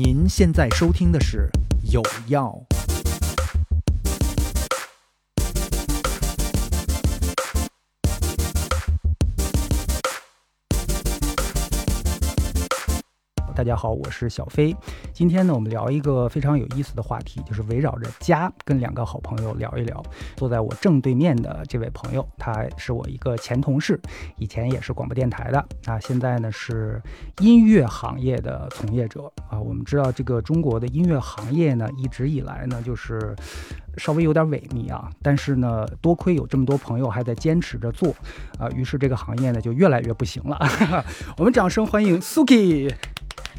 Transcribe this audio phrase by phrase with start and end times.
[0.00, 1.50] 您现在收听的是
[1.92, 2.56] 《有药》。
[13.58, 14.72] 大家好，我是小飞。
[15.12, 20.00] 今天呢，我们聊一个非常有意思的话题，就是围绕着家，跟两个好朋友聊一聊。
[20.36, 24.00] 坐在我正对面的这位朋友，他是我一个前同事，
[24.36, 27.02] 以前也是广播电台的，啊，现在呢是
[27.40, 29.58] 音乐行业的从业者啊。
[29.58, 33.34] 我们知道，这个中国的音乐行业呢，一直以来呢就是
[33.96, 38.14] 稍微有点萎靡啊，但是呢，多亏有这么多朋友还在坚持着做
[38.56, 40.56] 啊，于是这个行业呢就越来越不行了。
[41.36, 42.94] 我们掌声欢迎 Suki。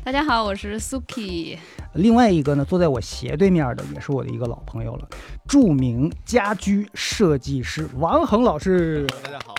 [0.02, 1.58] 大家好，我是 Suki。
[1.94, 5.08] 另外一个呢，坐在我斜对面的也是我的一个老朋友了，
[5.48, 9.06] 著名家居设计师王恒老师。
[9.24, 9.54] 大家好，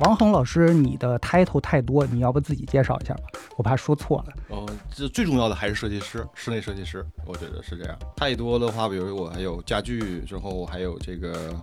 [0.00, 3.24] 王恒老师，你的 title 太多，你要不自己介绍一下吧？
[3.56, 4.32] 我怕说错了。
[4.48, 7.96] 哦，这最重要的还是设计师，室内设计师，我觉得是这样。
[8.16, 11.54] 太多的话，比如我还有家具，之后还有这个。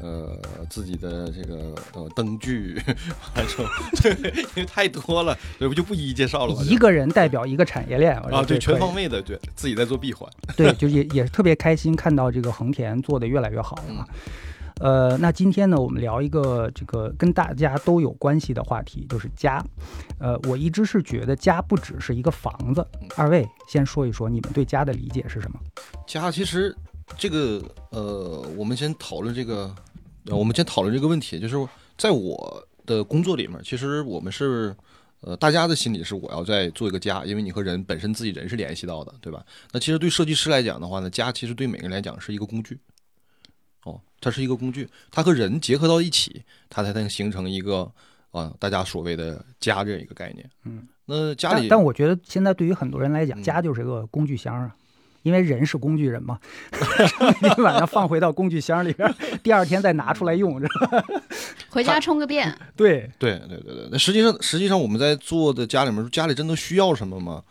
[0.00, 0.36] 呃，
[0.68, 2.78] 自己的这个呃灯具，
[3.34, 3.66] 反正
[4.02, 6.54] 对，因为太多了，所以我就不一一介绍了。
[6.64, 10.28] 一个人代表一个产业链啊，对，全方位的，对自己在做闭环。
[10.56, 14.06] 对，就也也是特别开心看到这个恒田做的越来越好了。
[14.80, 19.64] 呃，那今天呢，我们聊一个这个跟大家都有关系的话题，就是家。
[20.18, 22.84] 呃，我一直是觉得家不只是一个房子。
[23.16, 25.58] 二位先说一说你们对家的理解是什么？
[26.06, 26.76] 家其实。
[27.16, 29.74] 这个呃，我们先讨论这个，
[30.26, 34.74] 呃，我们先讨论这个问题，就是在我的工作里面，其实我们是，
[35.20, 39.44] 呃，大家的心理是我要在做一个家，因为你和人本身自己人是联系到的，对吧？
[39.72, 42.78] 那其实对设计师来讲的话呢，家其实对每个人来讲是一个工具，
[43.84, 47.90] 哦，它是一个工具，它和人结合到一起，它才能形成一个
[48.30, 50.50] 啊，大家所谓的家这样一个概念。
[50.64, 54.74] 嗯，那家里，但我觉得现在对于很多人来讲，家就是个工具箱啊。
[55.24, 56.38] 因为人是工具人嘛，
[57.42, 61.04] 你晚上放回到工具箱里边， 第二天再拿出来用，是吧？
[61.70, 62.56] 回家充个电。
[62.76, 63.88] 对对对对对。
[63.90, 67.42] 那实际上，实际上我们在做的家里面，家里真的需要什么吗？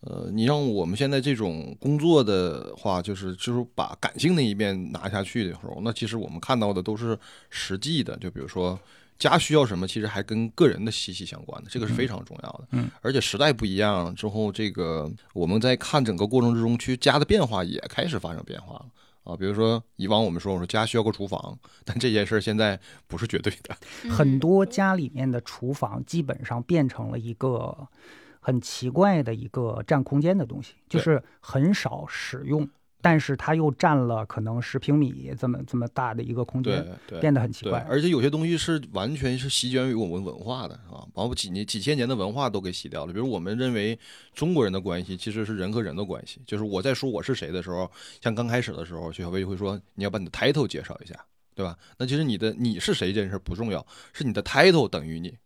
[0.00, 7.16] 呃，你让我们现在这种工作的话，就是就是把感性那一面拿下去的时候，那其实我们看到的都是
[7.50, 8.78] 实际的，就比如说。
[9.18, 12.68] 家需要什么，其实还跟个人的息息相关的，这个是非常重要的。
[12.70, 18.86] 嗯，而且时代不一样之后，这个我们在看整个过程之中，去家的变化也开始发生变化了
[19.24, 19.36] 啊。
[19.36, 22.78] 比如说以往我们说我说家需要个厨房， 但这件事儿现在
[23.08, 23.76] 不是绝对的。
[24.08, 27.88] 很多家里面的厨房基本上变成了一个
[28.40, 32.68] 很奇怪的一个占空间的东西，就是很少使用。
[33.00, 36.84] 但是它又占了可能十平米这么这么大的一个空间，
[37.20, 37.86] 变得很奇怪。
[37.88, 43.12] 而且有些东西是完全是席卷于我们文化的，啊，把我几年几千年的文化都给洗掉了。
[43.12, 43.96] 比如我们认为
[44.34, 47.88] 中国人的关系其实是人和人的关系，就是我在说我是谁的时候，
[48.20, 51.14] 像刚开始的时候，徐小飞就会说你要把你的 title 介绍一下，
[51.54, 51.78] 对吧？
[51.98, 55.36] 那其实你的你是谁这件事不重要，是你的 title 等于你，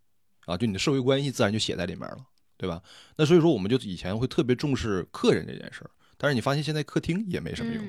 [0.46, 2.18] 啊，就你的社会关系自然就写在里面了，
[2.56, 2.82] 对吧？
[3.16, 5.90] 那所以说我们就以前会特别重视客人这件事儿。
[6.22, 7.84] 但是你发现现在客厅也没什么用，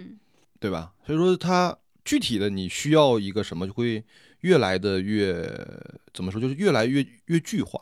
[0.59, 0.91] 对吧？
[1.05, 4.03] 所以说它具体的你需要一个什么，就会
[4.39, 5.47] 越来的越
[6.15, 7.79] 怎么说，就是越来越越具化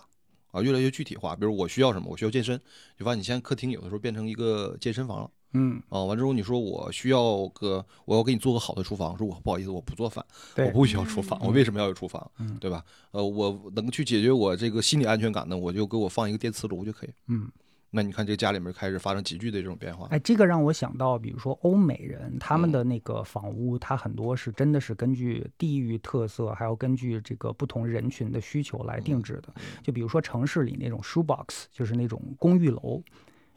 [0.51, 1.37] 啊，越来越具体化。
[1.37, 2.59] 比如我需要什么，我需要健身，
[2.99, 10.25] 就发现你现在客厅有的时候变成一个健身房了，嗯啊，完之后你说我需要个，我要给你做个好的厨房，说我不好意思，我不做饭，
[10.57, 12.29] 我不需要厨房，我为什么要有厨房？
[12.59, 12.83] 对吧？
[13.11, 17.49] 呃，我能去解决我这个心理安全感呢，我就给我放一个电磁炉就可以，嗯。
[17.93, 20.07] 那你看，这个家里面开始发生急剧的这种变化。
[20.11, 29.53] 哎，这个让我想到，比如说欧美人他们的那个房屋，它很多是真的是根据地域特色，还有根据这个不同人群的需求来定制的。
[29.83, 33.03] 就比如说城市里那种 shoebox，就是那种公寓楼，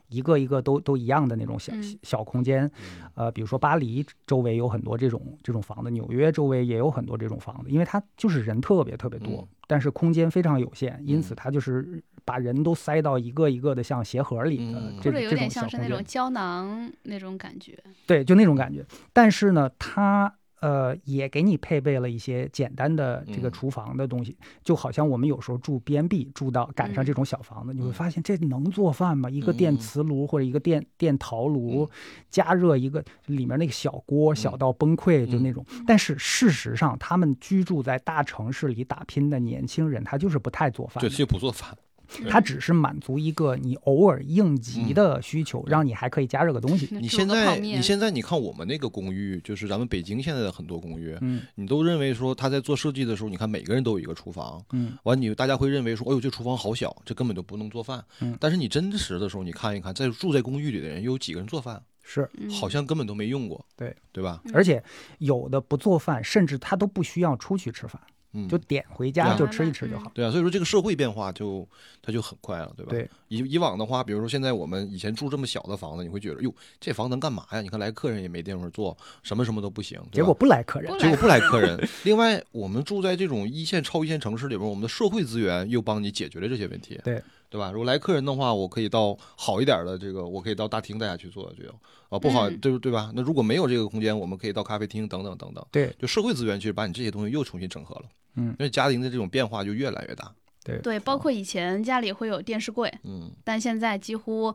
[0.08, 1.72] 一个一个都都一样的那种小
[2.02, 2.70] 小空间。
[3.14, 12.02] 呃，比如说巴黎周围有很多这种这种房子，纽约周围也有很多这种房子，因为它就是人特别特别多，但是空间非常有限，因此它就是。
[12.26, 17.78] 把人都塞到一个一个的像鞋盒里的，或者有点像是那种胶囊那种感觉。
[18.06, 18.82] 对，就那种感觉。
[19.12, 20.34] 但是呢，它
[20.64, 29.28] 呃也给你配备了一些简单的这个厨房的东西，就好像我们有时候住 N B 住到赶上这种小房子，你会发现这能做饭吗？
[29.28, 31.86] 一个电磁炉或者一个电电陶炉，
[32.30, 35.62] 加热一个里面那个小锅小到崩溃就那种。
[35.86, 41.76] 但是事实上，他们居住在大城市里打拼的年轻人，他就是不太做饭，就就不做饭。
[42.22, 42.30] 对。
[42.30, 46.88] 它只是满足一个你偶尔应急的需求，让你还可以加热个东西。
[46.90, 51.42] 你现在你现在你看我们那个公寓，就是咱们北京现在的很多公寓，嗯。
[51.54, 54.96] 你都认为说他在做设计的时候，你看每个人都有一个厨房，嗯。
[55.04, 58.04] 完你大家会认为说，哎呦这厨房好小，这根本就不能做饭。
[58.20, 58.36] 嗯。
[58.40, 62.50] 但是你真实的时候，你看一看，在住在公寓里的人又有几个人做饭，是，嗯。
[62.50, 63.94] 好像根本都没用过，对。
[64.12, 64.40] 对吧？
[64.44, 64.52] 嗯。
[64.54, 64.82] 而且
[65.18, 68.00] 有的不做饭，甚至他都不需要出去吃饭，
[68.34, 70.10] 嗯，就点回家就吃一吃就好。
[70.12, 71.66] 对啊，所以说这个社会变化就
[72.02, 72.90] 它就很快了，对吧？
[72.90, 77.60] 对，以以往的话，比如说现在我们以前住这么小的房子，你会觉得，哟，这房能干嘛呀？
[77.60, 81.80] 你看来客人也没地方坐，什么什么都不行，结果不来客人，结果不来客人。
[82.04, 87.22] 另外，我们住在这种一线、超一线城市里边，我们的社会资源又帮你解决了这些问题，对
[87.54, 87.70] 对吧？
[87.70, 91.62] 如果来客人的话，我可以到好一点的这个，我可以到大厅大家去坐就
[92.08, 93.12] 啊，不好嗯对对吧？
[93.14, 95.64] 那如果没有这个空间，我们可以到咖啡厅等等等等。
[95.70, 98.02] 对，就社会资源其实把你这些东西又重新整合了，
[98.34, 100.34] 嗯因为家庭的这种变化就越来越大，
[100.64, 103.30] 对对，包括以前家里会有电视柜，嗯。
[103.44, 104.52] 但现在几乎，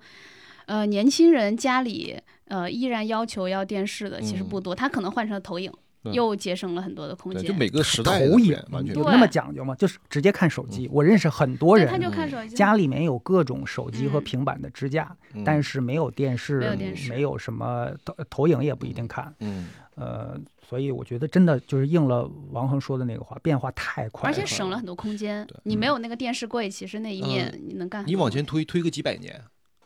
[0.66, 2.20] 呃，年轻人家里
[2.50, 7.52] 呃依然要求要电视的其实不多，他可能换成了投影，嗯又节省了很多的空对，间。
[7.52, 9.76] 就每个时代的投影变完全不有那么讲究吗？
[9.76, 10.88] 就是直接看手机。
[10.92, 12.56] 我认识很多人，他人就看手机。
[12.56, 19.34] 家里面有各种手机和嗯平板的支架，嗯但是没有电视，没有电视没有什么投投影也不一定看。
[19.40, 25.46] 嗯，呃，所以我觉得真的就是应了王恒说的那个话，变化太快而，且省了很多空间。
[25.64, 29.42] 你没有那个电视柜，其实那一面你能干你往前，推推个几百年，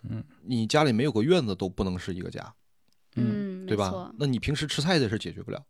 [0.09, 2.53] 嗯，你家里没有个院子都不能是一个家，
[3.15, 4.13] 嗯，对吧？
[4.19, 5.63] 那你平时吃菜的事解决不了。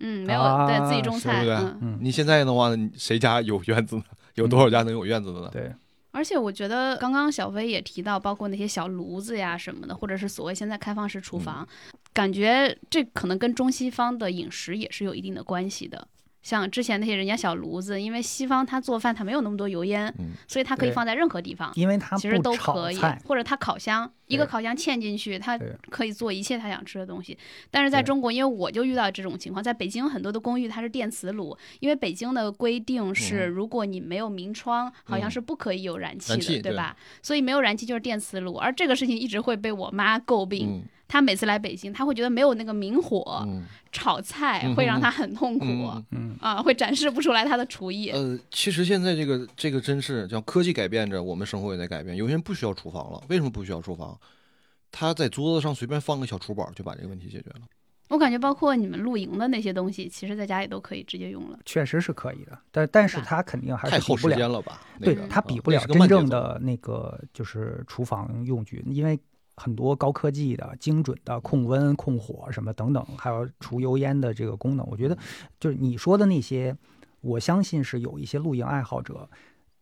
[0.00, 1.78] 嗯，没有啊对自己种菜，对嗯。
[1.82, 4.02] 嗯，你现在的话，谁家有院子呢？
[4.34, 5.50] 有多少家能有院子的呢？
[5.52, 5.72] 对，
[6.10, 11.66] 而且我觉得刚刚小飞也提到，包括那些小炉子呀什么的，或者是所谓现在开放式厨房，
[12.12, 16.08] 感觉这可能跟中西方的饮食也是有一定的关系的。
[16.42, 21.70] 像之前那些人家小炉子，因为西方他做饭他没有那么多油烟，嗯所以他可以放在任何地方。
[21.76, 25.58] 因为他其实都可以，，或者他烤箱，一个烤箱嵌进去，它
[25.90, 27.36] 可以做一切他想吃的东西。
[27.70, 36.96] 但是在中国，因为我就遇到这种情况，在北京很多的公寓它是电磁炉，因为北京的规定是，嗯如果你没有明窗，好像嗯是不可以有燃气的，对对吧？
[37.22, 40.68] 所以没有燃气就是电磁炉，而这个事情一直会被我妈诟病。
[40.68, 40.82] 嗯
[41.12, 45.66] 她每次来北京，她会觉得没有那个明火、嗯炒菜嗯会让她很痛苦。
[45.66, 48.08] 嗯嗯，啊，会展示不出来她的厨艺。
[48.08, 52.16] 呃，其实现在这个这个真是叫科技改变着，我们生活也在改变。
[52.16, 54.18] 有些人不需要厨房了，为什么不需要厨房？
[54.92, 57.62] 他在桌子上随便放个小厨宝就把这个问题解决了。
[58.08, 61.58] 我感觉包括你们露营的那些东西，其实在家里都可以直接用了。
[61.64, 64.82] 确实是可以的，但但是对吧它肯定还太耗时是比不了间了吧？
[64.98, 69.18] 那对个，它啊那比不了真正的那个就是厨房用具，因为
[69.56, 75.16] 很多高科技的、精准的控温、控火什么等等，还有除油烟的这个功能，我觉得
[75.58, 76.76] 就是你说的那些，
[77.22, 79.26] 我相信是有一些露营爱好者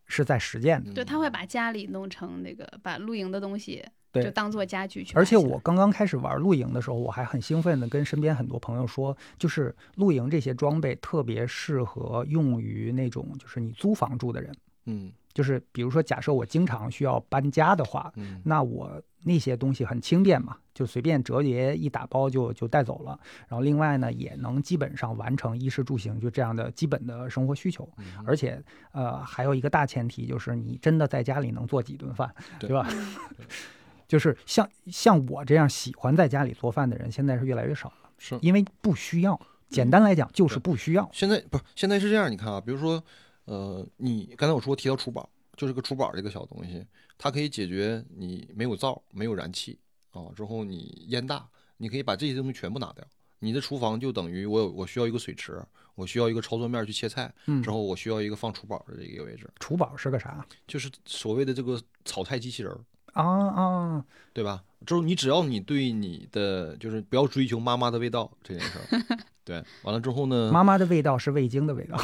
[0.05, 0.93] 是在实践的。
[0.93, 5.37] 对，他会把家里弄成那个，把露营的东西对就当做家具去而且。
[5.37, 14.53] 我刚刚开始玩露营的时候，我还很兴奋的跟身边很多朋友说，就是露营这些装备特别适合用于那种就是你租房住的人，
[14.85, 23.17] 嗯就是比如说假设我经常需要搬家的话，嗯那我那些东西很轻便嘛，就随便折叠一打包就就带走了。
[23.47, 27.89] 然后另外呢，也能基本上完成衣食住行就这样的基本的生活需求。
[27.97, 28.61] 嗯而且
[28.91, 32.29] 呃，还有一个大前提就是你真的在家里能做几顿饭，
[32.59, 32.87] 对对吧？
[34.11, 39.39] 嗯就是像像我这样喜欢在家里做饭的人，现在是越来越少了，是因为不需要。
[39.69, 41.09] 简单来讲就是不需要。
[41.13, 43.01] 现在不是现在是这样，你看啊，比如说，
[43.45, 46.85] 呃，你刚才我说提到厨宝，就是个厨宝这个小东西，
[47.17, 49.79] 它可以解决你没有灶、没有燃气
[50.11, 53.07] 啊，之后你烟大，你可以把这些东西全部拿掉。
[53.39, 55.63] 你的厨房就等于我有我需要一个水池，
[55.95, 62.77] 我需要一个操作面去切菜，嗯之，后我需要一个放厨宝的这个位置，厨宝是个啥就是所谓的这个炒菜机器人儿，
[63.13, 64.05] 啊啊？
[64.33, 64.63] 对吧？
[64.85, 71.95] 就是你只要你对你的就是不要追求妈妈的味道这件事儿， 对，完了之后呢，妈妈的味道是味精的味道。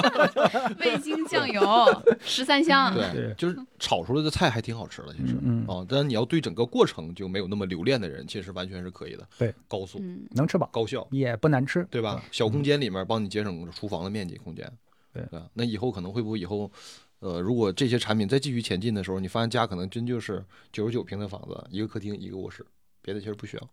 [0.80, 1.62] 味精酱油
[2.20, 5.32] 十三香，对对，就是炒出来的菜还挺好吃的，其实。
[5.40, 9.26] 嗯嗯，啊，但是你要对整个过程就没有那么留恋的人，其实完全是可以的。
[9.38, 12.22] 对，高速、嗯，能吃饱，高效，也不难吃，对吧？
[12.30, 14.70] 小空间里面帮你节省厨房的面积空间。
[15.12, 16.70] 对吧那以后可能会不会以后，
[17.20, 22.64] 呃，如果这些产品再继续前进的时候，你发现家可能真就是九十九平的房子，一个客厅，一个卧室，
[23.02, 23.68] 别的其实不需要。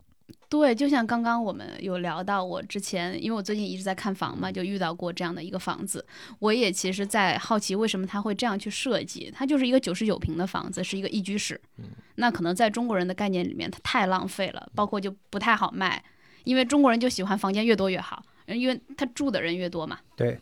[0.49, 6.05] 对，就像刚刚我们有聊到，我之前因为我最近一直在看房嘛，就遇到过这样的一个房子，
[6.39, 9.31] 我也其实在好奇为什么他会这样去设计。
[9.33, 11.85] 它就是一个九十九平的房子，是一个一居室，嗯
[12.15, 16.03] 那可能在中国人的概念里面，它太浪费了，包括就不太好卖，
[16.43, 19.97] 因为中国人就喜欢房间越多越好，因为他住的人越多嘛。
[20.17, 20.37] 对，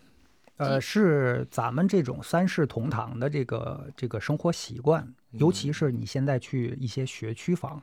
[0.58, 7.82] 呃，是咱们这种三世同堂的这个这个生活习惯，尤其是你现在去一些学区房，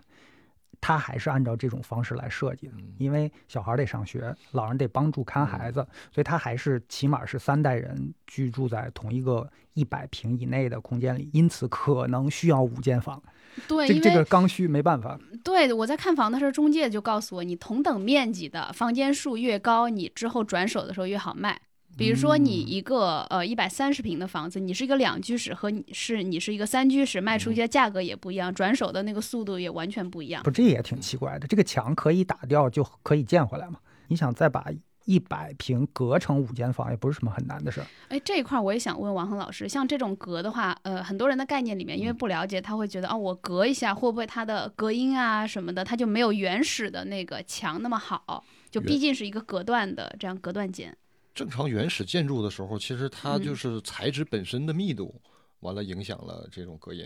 [0.80, 2.72] 它还是按照这种方式来设计的。
[2.96, 13.22] 因为小孩得上学，老人得帮助看孩子，所以它还是起码是三代人居住在同一个一百平以内的空间里，因此可能需要五间房。
[13.68, 15.18] 对，这这个刚需没办法。
[15.44, 21.60] 对，我在看房的时候，中介就告诉我，你同等面积的房间数越高，你之后转手的时候越好卖。
[21.96, 30.42] 比如说，你一个呃一百三十平的房子，你是一个两居室和你是你是一个三居室，卖出去的价格也不一样，转手的那个速度也完全不一样。
[30.42, 31.46] 不，这也挺奇怪的。
[31.46, 33.78] 这个墙可以打掉就可以建回来吗？
[34.08, 34.66] 你想再把
[35.04, 37.86] 一百平隔成五间房，也不是什么很难的事儿。
[38.08, 48.44] 哎，这一块我也想问王恒老师，像这种隔的话，呃，很多人的概念里面，因为不了解，他会觉得哦，我隔一下会不会它的隔音啊什么的，它就没有原始的那个墙那么好？
[48.70, 50.96] 就毕竟是一个隔断的这样隔断间。
[51.34, 55.20] 正常原始建筑的时候，其实它就是材质本身的密度，
[55.60, 57.04] 完了影响了这种隔音。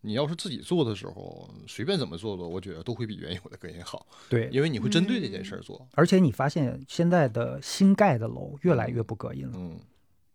[0.00, 4.06] 你要是自己做的时候，随便怎么做做，我觉得都会比原有的隔音好。
[4.28, 5.88] 对，因为你会针对这件事儿做。
[5.94, 9.52] 而且你发现现在的新盖的楼越来越不隔音了。
[9.56, 9.80] 嗯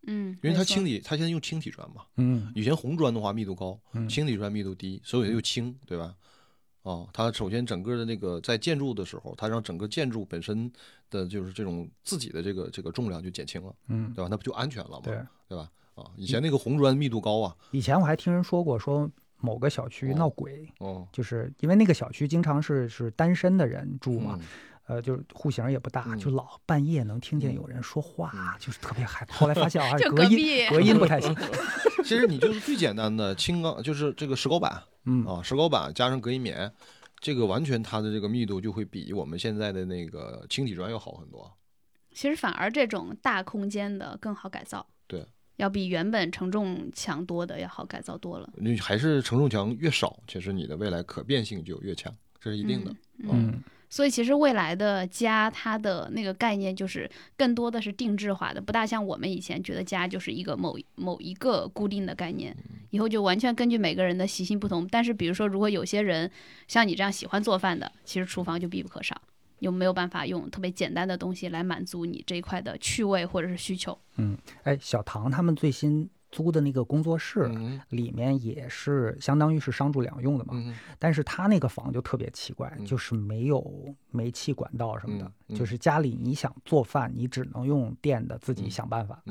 [0.06, 2.02] 嗯，因为它轻体，它现在用轻体砖嘛。
[2.16, 3.78] 嗯，以前红砖的话密度高，
[4.08, 6.14] 轻体砖密度低，所以它又轻，对吧？
[6.82, 10.70] 哦，它首先整个的那个在建筑的时候，它让整个建筑本身
[11.10, 14.28] 的就是这种自己的这个这个重量就减轻了，嗯，对吧？
[14.30, 15.00] 那不就安全了吗？
[15.04, 15.18] 对，
[15.48, 15.68] 对吧？
[15.96, 24.38] 啊，以前那个红砖密度高啊，以前我还听人说过，说某个小区闹鬼，哦，就是因为那个小区经常是是单身的人住嘛，
[24.86, 29.36] 呃，就是户型也不大，就老半夜能听见有人说话，就是特别害怕。
[29.36, 31.36] 后来发现 啊，隔音隔音不太行。
[32.04, 34.82] 其实你就是最简单的轻钢，就是这个石膏板。
[35.04, 36.72] 嗯啊，石膏板加上隔音棉，
[37.18, 41.50] 这个完全它的这个密度就会比我们现在的那个轻体砖要好很多。
[42.12, 45.24] 其实反而这种大空间的更好改造，对，
[45.56, 48.52] 要比原本承重墙多的要好改造多了。
[48.56, 52.94] 你还是承重墙越少，其实你的未来可变性就越强，这是一定的。
[53.18, 53.62] 嗯。
[53.90, 62.56] 所以其实未来的家，它的那个概念就是更多的是定制化的，不大像我们以前觉得家就是一个某某一个固定的概念，
[62.90, 64.86] 以后就完全根据每个人的习性不同。
[64.86, 66.30] 但是比如说，如果有些人
[66.68, 69.20] 像你这样喜欢做饭的，其实厨房就必不可少，
[69.58, 73.98] 有没有办法用特别简单的东西来满足你这一块的趣味或者是需求？
[74.16, 76.08] 嗯，哎，小唐他们最新。
[76.30, 77.50] 租的那个工作室
[77.88, 80.54] 里面也是相当于是商住两用的嘛，
[80.98, 89.22] 但是他那个房就特别奇怪，就是没有煤气管道什么的，就是家里你想做饭，你只能用电的，自己想办法。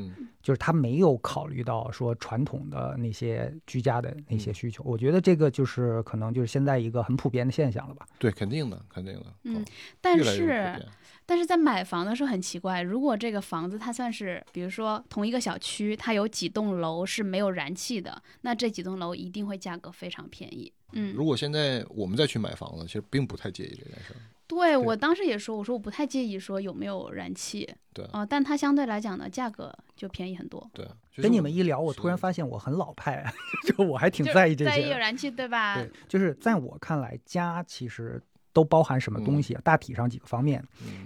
[0.41, 4.83] 就是他没有考虑到说传统的那些居家的那些需求。
[4.85, 8.07] 我觉得这个就是可能就是现在一个很普遍的现象了吧？
[8.17, 9.25] 对，肯定的，肯定的。
[9.43, 9.63] 嗯，
[10.01, 10.75] 但是。
[11.29, 20.73] 但是在买房的时候很奇怪，如果这个房子它算是，比如说同一个小区，它有几栋楼是没有燃气的，那这几栋楼一定会价格非常便宜。
[20.93, 24.17] 嗯，如果现在我们再去买房子，其实并不太介意这件事儿。
[24.47, 27.71] 对我当时也说，我说我不太介意说有没有燃气。
[27.93, 30.67] 对啊，但它相对来讲呢，价格就便宜很多。
[30.73, 33.23] 对，跟你们一聊，我突然发现我很老派，
[33.67, 34.71] 就我还挺在意这些。
[34.71, 35.75] 在意有燃气，对吧？
[35.75, 38.19] 对，就是在我看来，家其实
[38.51, 39.55] 都包含什么东西？
[39.63, 40.65] 大体上几个方面。
[40.81, 41.05] 嗯。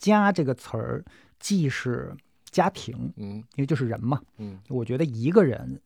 [0.00, 1.04] 家这个词儿，
[1.38, 2.12] 既是
[2.50, 5.80] 家庭，嗯，因为就是人嘛，嗯，我觉得一个人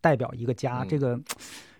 [0.00, 1.20] 代表一个家，这个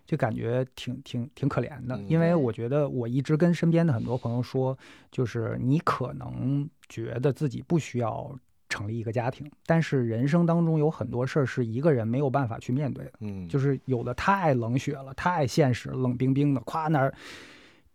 [0.07, 1.99] 就感觉挺挺挺可怜的。
[2.09, 4.79] 因为我觉得我一直跟身边的很多朋友说，
[5.11, 17.13] 就是你可能觉得自己不需要成立一个家庭，但是人生当中有很多事儿是一个人没有办法去面对的，嗯，就是有的太冷血了，太现实，冷冰冰的，夸那儿。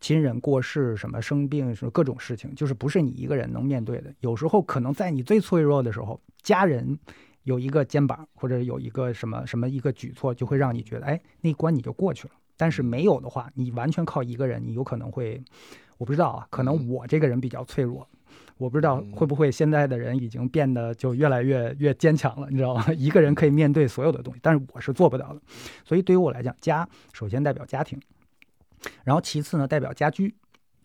[0.02, 4.12] 亲人过世，什么生病，什么各种事情，就是不是你一个人能面对的。
[4.20, 6.98] 有时候可能在你最脆弱的时候，家人
[7.44, 12.34] 有一个肩膀，或者有一个什么什么一个举措，就会让你觉得，哎，那关你就过去了。
[12.58, 15.42] 但是没有的话，你完全靠一个人，你有可能会，
[15.98, 18.08] 我不知道啊，可能我这个人比较脆弱，
[18.58, 22.86] 我不知道会不会现在的人已经变得就越来越越坚强了，你知道吗？
[22.98, 25.42] 一个人可以面对所有的东西，但是我是做不到的。
[25.84, 28.00] 所以对于我来讲，家首先代表家庭。
[29.04, 30.36] 然后其次呢，代表家居，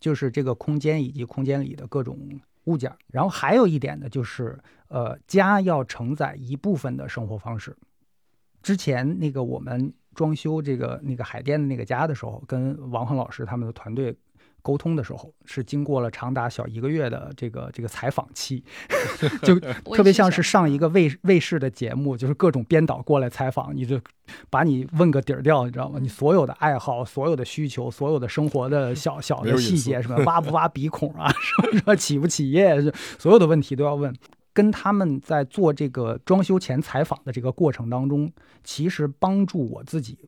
[0.00, 2.18] 就是这个空间以及空间里的各种
[2.64, 2.92] 物件。
[3.08, 7.76] 然后还有一点呢，就是呃，家要承载一部分的生活方式。
[8.62, 14.16] 之前那个我们装修这个那个海淀的那个家的时候，跟王恒老师他们的团队。
[14.66, 18.64] 沟通的时候是经过了长达小一个月的这个这个采访期，
[19.44, 19.54] 就
[19.94, 24.00] 特别像是上一个卫卫视的节目，就是各种编导过来采访，你就
[24.50, 26.00] 把你问个底儿掉，你知道吗？
[26.02, 32.74] 你所有的爱好、所有的需求、所有的生活的小小的细节，什么 挖不挖鼻孔啊，什么什么起不起夜，
[33.20, 34.12] 所有的问题都要问。
[34.52, 38.32] 跟他们在做这个装修前采访的这个过程当中，
[38.64, 40.18] 其实帮助我自己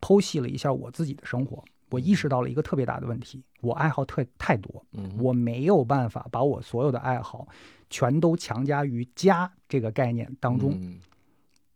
[0.00, 1.64] 剖析了一下我自己的生活。
[1.90, 7.46] 我意识到了一个特别大的问题：我爱好特太多，嗯我没有办法把我所有的爱好
[7.88, 10.72] 全都强加于家这个概念当中。
[10.80, 11.00] 嗯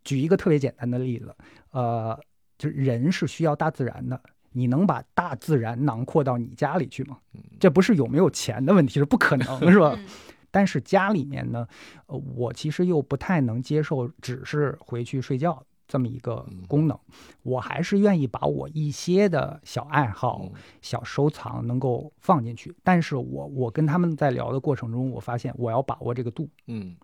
[0.03, 1.35] 举一个特别简单的例子，
[1.69, 2.19] 呃，
[2.57, 4.19] 就是人是需要大自然的，
[4.51, 7.19] 你能把大自然囊括到你家里去吗？
[7.59, 9.93] 这不是有没有钱的问题，是不可能，是吧？
[9.95, 10.07] 嗯
[10.49, 11.67] 但是家里面呢，
[12.07, 16.97] 呃，我其实又不太能接受只是回去睡觉这么一个功能，
[17.43, 20.53] 我还是愿意把我一些的小爱好、嗯。
[20.81, 22.73] 小收藏能够放进去。
[22.81, 26.95] 但是我我跟他们在聊的过程中，我发现我要把握这个度，嗯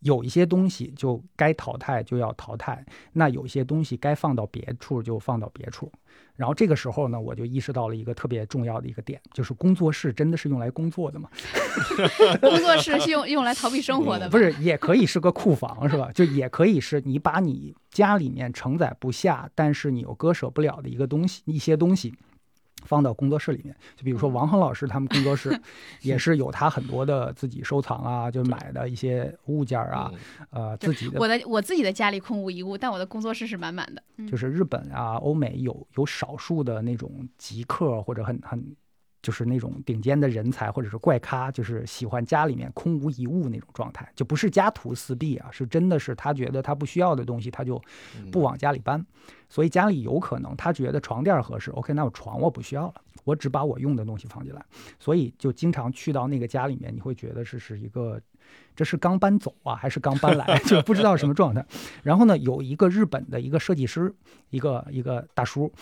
[0.00, 5.90] 有一些东西就该淘汰就要淘汰，那有一些东西该放到别处就放到别处。
[6.34, 11.30] 然后这个时候呢，我就意识到了一个特别重要的一个点，就是工作室真的是用来工作的吗？
[12.40, 16.10] 工作室是用用来逃避生活的吧，不是，也可以是个库房，是吧？
[16.12, 22.14] 就也可以是你把你家里面承载不下，但是你又割舍不了的一个东西，一些东西。
[22.86, 25.60] 放到工作室里面，就比如说王恒老师他们工作室，
[26.00, 30.10] 也是有他很多的自己收藏啊，就买的一些物件啊，
[30.52, 34.02] 嗯呃，自己的我的我自己的家里空无一物，但我的工作室是满满的。
[34.16, 34.26] 嗯。
[34.26, 38.76] 就是日本啊、欧美有有少数的那种极客或者很很
[39.26, 47.82] 就是那种顶尖的人才或者是怪咖，就是喜欢家里面空无一物那种状态，就不是家徒四壁啊，是真的是他觉得他不需要的东西他就
[48.30, 49.04] 不往家里搬，
[49.48, 54.64] 所以家里有可能他觉得床垫合适，OK，那我床我不需要了，我只把我用的东西放进来，
[55.00, 58.20] 所以就经常去到那个家里面，你会觉得是是一个。
[58.76, 61.66] 这是刚搬走啊，还是刚搬来， 就不知道什么状态。
[62.04, 64.14] 然后呢，有一个日本的一个设计师，
[64.50, 65.72] 一个一个大叔，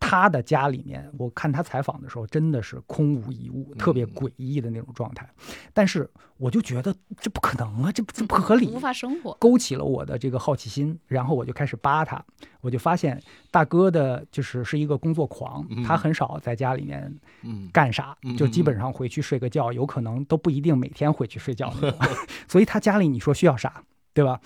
[0.00, 5.28] 他的家里面，我看他采访的时候，真的是空无一物，特别诡异的那种状态。
[5.74, 9.36] 但是我就觉得这不可能啊，这这不合理无，法生活。
[9.40, 12.24] 勾起了我的这个好奇心，然后我就开始扒他，
[12.60, 21.72] 我就发现大哥的就是是一个工作狂，他很少在家里面嗯干啥，就基本上回去睡个觉，有可能都不一定每天回去睡觉。
[22.48, 23.82] 所以他家里你说需要啥，
[24.14, 24.40] 对吧？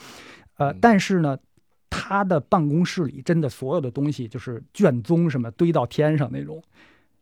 [0.56, 1.38] 呃，但是呢，
[1.94, 6.62] 他的办公室里真的所有的东西就是卷宗什么堆到天上那种，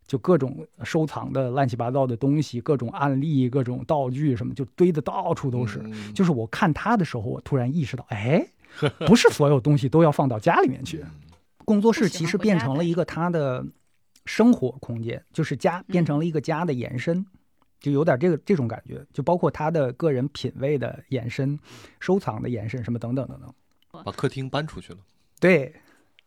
[0.07, 5.81] 就各种收藏的乱七八糟的东西，各种案例、各种道具什么，就堆的到处都是。
[5.83, 8.47] 嗯就是我看他的时候，我突然意识到，哎，
[9.05, 11.05] 不是所有东西都要放到家里面去。
[11.65, 13.67] 工作室其实变成了一个他的
[14.25, 17.27] 生活空间，就是家变成了一个家的延伸，
[17.81, 21.59] 就有点这个这种感觉，就包括他的个人品味的延伸、
[21.99, 23.53] 收藏的延伸什么等等等等。
[23.91, 24.99] 把客厅搬出去了。
[25.39, 25.75] 对，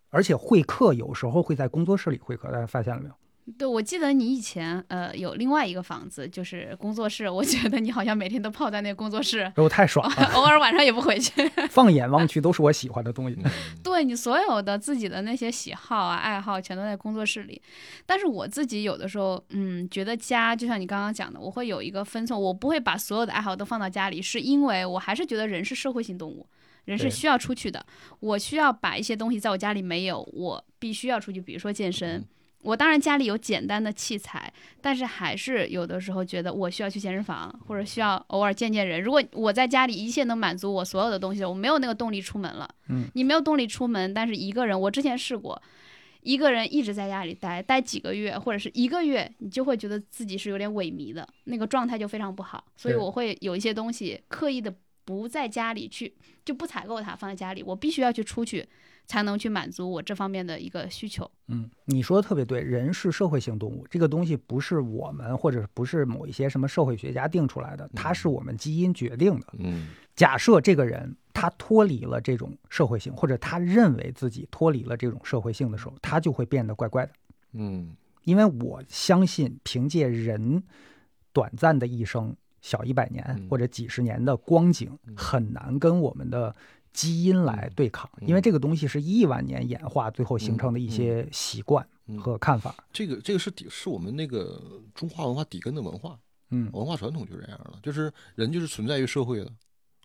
[0.10, 3.14] 而且会客有时候会在工作室里会客，大家发现了没有？
[3.58, 10.26] 对，我记得你以前呃有另外一个房子，就是工作室，我觉得你好像每天都泡在那个工作室， 哎呦，太爽了！
[10.34, 11.46] 偶尔晚上也不回去。
[11.70, 13.38] 放眼望去都是我喜欢的东西。
[13.84, 17.62] 对你所有的自己的那些喜好啊、爱好，全都在工作室里。
[18.06, 26.48] 但是我自己有的时候，嗯，觉得家就像你刚刚讲的，我会有一个分寸，我不会把所有的爱好都放到家里，是因为我还是觉得人是社会性动物。
[26.86, 27.86] 人是需要出去的，
[28.20, 32.26] 我需要把一些东西在我家里没有，我必须要出去，比如说健身。
[32.60, 39.02] 我当然家里有简单的器材，但是还是有的时候觉得我需要去健身房，或者需要偶尔见见人。
[39.02, 42.70] 如果我在家里一切能满足我所有的东西，我没有那个动力出门了。
[42.88, 45.62] 嗯，你没有动力出门，但是一个人，我之前试过，
[46.22, 52.64] 一个人一直在家里待，待几个月或者是一个月，你就会觉得自己是有点萎靡的，那个状态就非常不好。
[52.78, 54.74] 所以我会有一些东西刻意的
[55.06, 56.14] 不在家里去，
[56.46, 58.68] 就不采购它放在家里，我必须要去出去。
[59.06, 61.30] 才能去满足我这方面的一个需求。
[61.48, 69.48] 嗯，你说的特别对，人是社会性动物，这个东西不是我们或者不是某一些什么社会学家定出来的，它是我们基因决定的。
[69.60, 77.12] 嗯假设这个人他脱离了这种社会性，或者他认为自己脱离了这种社会性的时候，他就会变得怪怪的。
[77.52, 80.64] 嗯因为我相信，凭借人
[81.34, 83.48] 短暂的一生，小一百年嗯。
[83.48, 86.56] 或者几十年的光景，很难跟我们的
[86.92, 88.28] 基因来对抗，嗯。
[88.28, 92.18] 因为这个东西是亿万年演化最后形成的一些习惯嗯。
[92.18, 92.74] 和看法。
[92.92, 94.60] 这个这个是底是我们那个
[94.96, 96.18] 中华文化底根的文化，
[96.50, 96.72] 嗯。
[96.74, 99.46] 文化传统就这样了，就是人就是存在于社会的。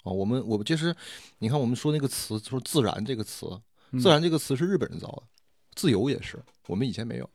[0.02, 0.12] 啊。
[0.12, 0.94] 我们我们其实
[1.38, 3.46] 你看我们说那个词，说自然这个词，
[3.92, 4.00] 嗯。
[4.00, 5.22] 自然这个词是日本人造的，
[5.74, 7.30] 自由也是我们以前没有。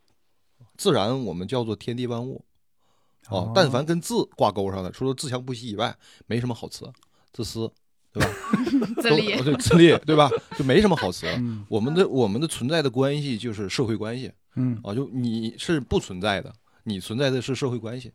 [0.75, 2.43] 自然我们叫做天地万物
[3.29, 5.95] 哦哦，但凡跟自挂钩上的，除了自强不息以外，
[6.27, 6.91] 没什么好词，
[7.31, 7.69] 自私
[8.11, 8.29] 对吧？
[9.01, 10.29] 自立对自立对吧？
[10.57, 11.25] 就没什么好词。
[11.37, 18.11] 嗯我们的我们的存在的关系就是社会关系嗯啊，就你是不存在的，你存在的是社会关系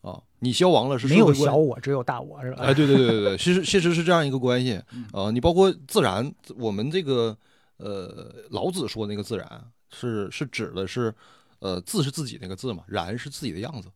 [0.00, 2.62] 啊，你消亡了是没有社会关小我，只有大我，是吧？
[2.62, 7.36] 哎，对对对对对，其实其实是这样一个关系嗯啊、你包括自然，我们这个
[7.76, 11.12] 呃老子说那个自然是是指的是
[11.58, 13.88] 呃自是自己那个自嘛，然是自己的样子，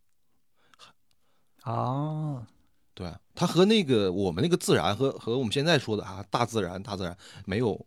[1.70, 2.46] 啊，
[2.94, 7.86] 对，它和那个我们那个自然和和我们现在说的啊大自然大自然没有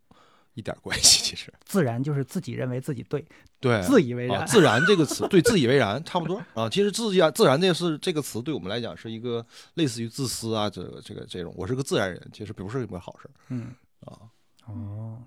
[0.54, 3.26] 一点关系，其实自然就是自己认为自己对，
[3.60, 4.42] 对自以为然。
[4.42, 6.70] 啊，自然这个词对自以为然差不多啊。
[6.70, 13.74] 其实自然自然这个是这个词对我们来讲是一个类似于自私啊，这个这个这种，我是个自然人，其实不是什么好事儿嗯，
[14.06, 14.18] 啊。
[14.66, 15.18] 哦，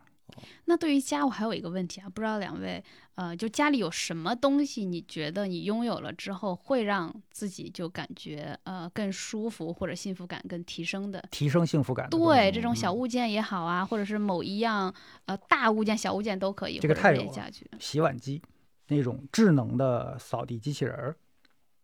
[0.67, 2.83] 那对于家，我还有一个问题啊，不知道两位，
[3.15, 11.23] 呃，就家里有什么东西，你觉得你拥有了之后，会让自己就感觉呃更舒服或者幸福感更提升的？
[11.31, 12.09] 提升幸福感。
[12.11, 14.95] 对，这种小嗯物件也好啊，或者是某一样
[15.25, 17.33] 呃大物件、小物件都可以，这个太有
[17.79, 18.43] 洗碗机
[18.89, 21.17] 那种智能的扫地机器人儿，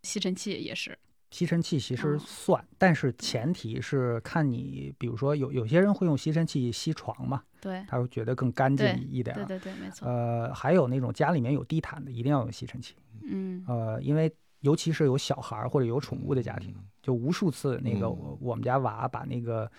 [0.03, 0.97] 吸尘器也是。
[1.33, 9.43] 吸尘器其实哦算，但是前提是看你，比如说有有些人会用吸尘器吸床嘛，对，他会觉得更干净一点儿。
[9.43, 10.07] 对对对，没错。
[10.07, 12.95] 呃，还有那种家里面有地毯的，一定要用吸尘器。
[13.23, 19.69] 嗯呃，因为尤其是有小孩儿或者有宠物的家庭，就无数次那个嗯我我们家娃把那个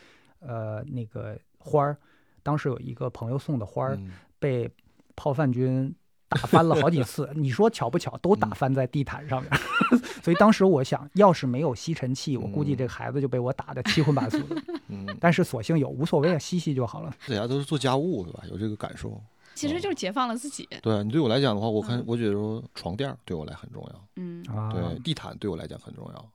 [0.40, 1.96] 呃那个花儿，
[2.42, 4.68] 当时有一个朋友送的花儿嗯被
[5.14, 5.94] 泡饭菌
[6.34, 9.50] 打翻了好几次， 你说巧不巧，都打嗯翻在地毯上面。
[10.22, 14.62] 所以当时我想，要是没有吸尘器，我估计嗯这个孩子就被我打得七荤八素的。
[14.88, 17.14] 嗯，但是索性有，无所谓啊，吸吸就好了。
[17.28, 18.42] 大家都是做家务是吧？
[18.50, 19.20] 有这个感受。
[19.54, 20.68] 其实就是解放了自己。
[20.82, 26.30] 对啊你对我来讲的话，我看嗯我觉得说床垫对我来很重要，嗯啊，对，地毯对我来讲很重要，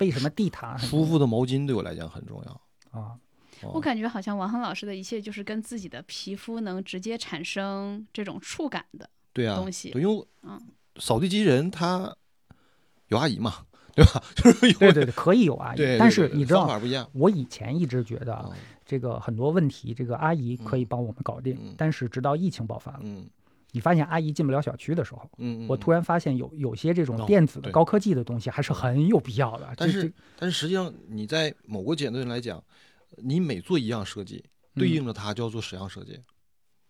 [0.00, 2.52] 为什么地毯舒服的毛巾对我来讲很重要。
[3.00, 3.14] 啊？
[3.62, 9.08] 哦我感觉好像王恒老师的一切就是跟自己的皮肤能直接产生这种触感的。
[9.34, 10.58] 对啊，东西对，因为嗯
[10.96, 12.16] 扫地机器人它
[13.08, 14.22] 有阿姨嘛，对吧？
[14.36, 18.50] 就是有对对对，可以有阿姨，对，但是你知道方，法不一样我以前一直觉得
[18.86, 23.28] 这个很多问题，这个阿姨可以嗯帮我们搞定，嗯但是直到疫情爆发了，嗯
[23.72, 29.68] 你发现阿姨进不了小区的时候，嗯，我突然，发现有有些这种哦电子的对高科技的东西还是很有必要的。
[29.76, 32.62] 但是但是实际上你在某个阶段来讲，
[33.16, 34.44] 你每做一样设计，
[34.76, 36.20] 对应着它就要做十样设计。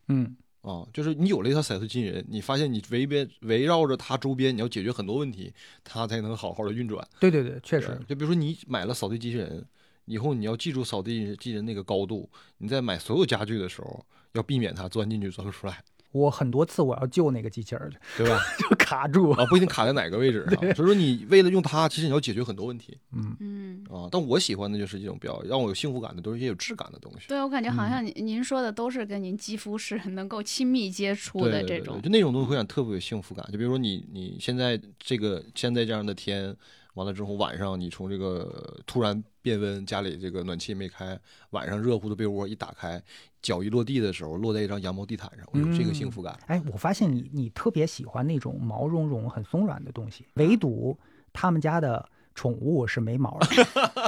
[0.09, 5.53] 嗯啊，就是你有了一套彩色机器人，你发现你围边围绕着它周边，你要解决很多问题，
[5.85, 7.07] 它才能好好的运转。
[7.21, 9.63] 对对对，确实，就比如说你买了扫地机器人，
[10.07, 18.41] 以后你要记住扫地机器人那个高度，你在买所有家具的时候，要避免它钻进去钻不出来，我很多次我要救那个机器人儿去，对吧？
[18.71, 19.31] 就卡住。
[19.33, 20.61] 啊，不一定卡在哪个位置 上。
[20.75, 24.09] 所以说你为了用它，其实你要解决很多问题嗯，嗯，啊。
[24.13, 27.27] 但我喜欢的就是这种比较让我有幸福感的，都是一些有质感的东西。
[27.27, 32.01] 对我感觉好嗯像您您说的都是跟您肌肤是能够亲密接触对对对的这种。
[32.01, 33.45] 就那种东西会让你特别有幸福感。
[33.51, 36.57] 就比如说你你现在这个现在这样的天，
[36.95, 41.19] 完了之后晚上你从这个突然变温，家里这个暖气没开，
[41.51, 43.03] 晚上热乎的被窝一打开，
[43.45, 46.35] 脚一落地的时候落在一张羊毛地毯上，我有这个幸福感。
[46.47, 50.99] 哎，我发现你你特别喜欢那种毛茸茸、很松软的东西，唯独
[51.31, 53.47] 他们家的宠物是没毛的，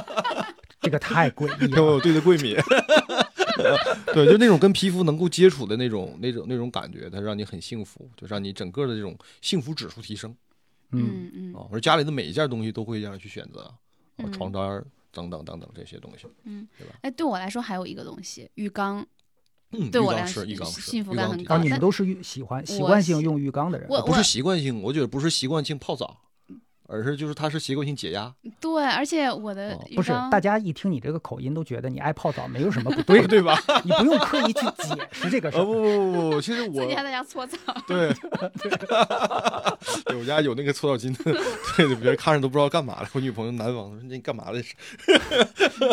[0.81, 1.77] 这个太诡异了。
[1.77, 2.57] 跟我有对的桂敏，
[4.15, 10.35] 对，就那种跟皮肤能够接触的那种、那种、那种感觉，它让你很幸福，就让你整个的这种幸福指数提升
[10.93, 11.69] 嗯，嗯嗯啊。
[11.71, 13.71] 而家里的每一件东西都会让人去选择
[14.33, 16.27] 床单儿等等等等这些东西。
[16.45, 19.07] 嗯，对吧哎，对我来说还有一个东西，浴缸，
[19.79, 23.87] 嗯，对浴缸我来说是浴缸是幸福浴缸体感很高啊，你们都是浴喜欢习惯性用浴缸的人。
[23.89, 26.17] 我不是习惯性，我觉得不是习惯性泡澡，
[26.89, 33.59] 而是就是它是习惯性解压，对，而且我的哦不是，大家一听你这个口音都觉得你爱泡澡没有什么不对， 对吧？
[33.85, 35.67] 你不用刻意去解释这个事呃，儿。
[35.67, 37.57] 不不不不，其实我自己还在家搓澡。
[37.87, 38.13] 对，
[40.07, 41.15] 对我家有那个搓澡巾，
[41.77, 43.09] 对，别人看着都不知道干嘛了。
[43.13, 44.63] 我女朋友南方说你干嘛的？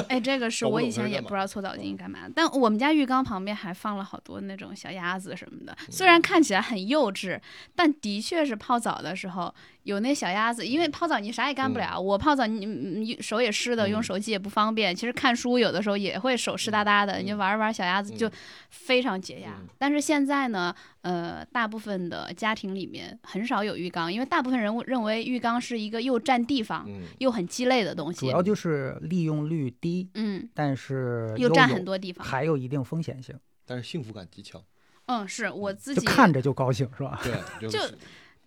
[0.10, 7.40] 哎，这个是我以前也不知道搓澡巾干嘛，但我们家浴缸旁边还放了好多那种小鸭子什么的，嗯虽然看起来很幼稚，
[7.76, 14.04] 但的确是泡澡的时候有那小鸭子，因为泡澡你啥也干不了，我泡澡你你手也湿的，用嗯。
[14.04, 18.32] 手机也不方便，其实看书有的时候也会手湿哒哒的，你就玩儿玩儿小鸭子就嗯。
[18.70, 19.68] 非常解压嗯。
[19.78, 32.26] 但是现在呢，呃，大部分的家庭里面很少有浴缸，因为大部分人认为浴缸是一个又占地方嗯，又很鸡肋的东西，主要就是利用率低，嗯，但是又占很多地方。
[32.26, 34.62] 还有一定风险性，但是幸福感极强。
[35.08, 37.20] 嗯，是我自己看着就高兴是吧？
[37.24, 37.98] 对，就 就是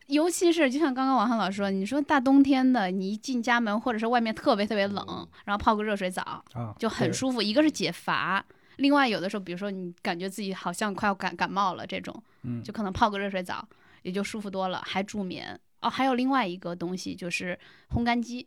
[0.07, 7.43] 尤其是就像刚刚王涵老师说，你说大冬天的，你一进家门或者是外面特别特别冷，嗯然后泡个热水澡啊，就很舒服。
[7.43, 8.45] 一个是解乏，
[8.77, 13.67] 另外有的时候，比如说你感觉自己好像快要感感冒了这种，嗯，就可能泡个热水澡
[14.03, 15.59] 也就舒服多了，还助眠。
[15.81, 17.59] 哦，还有另外一个东西就是
[17.91, 18.47] 烘干机。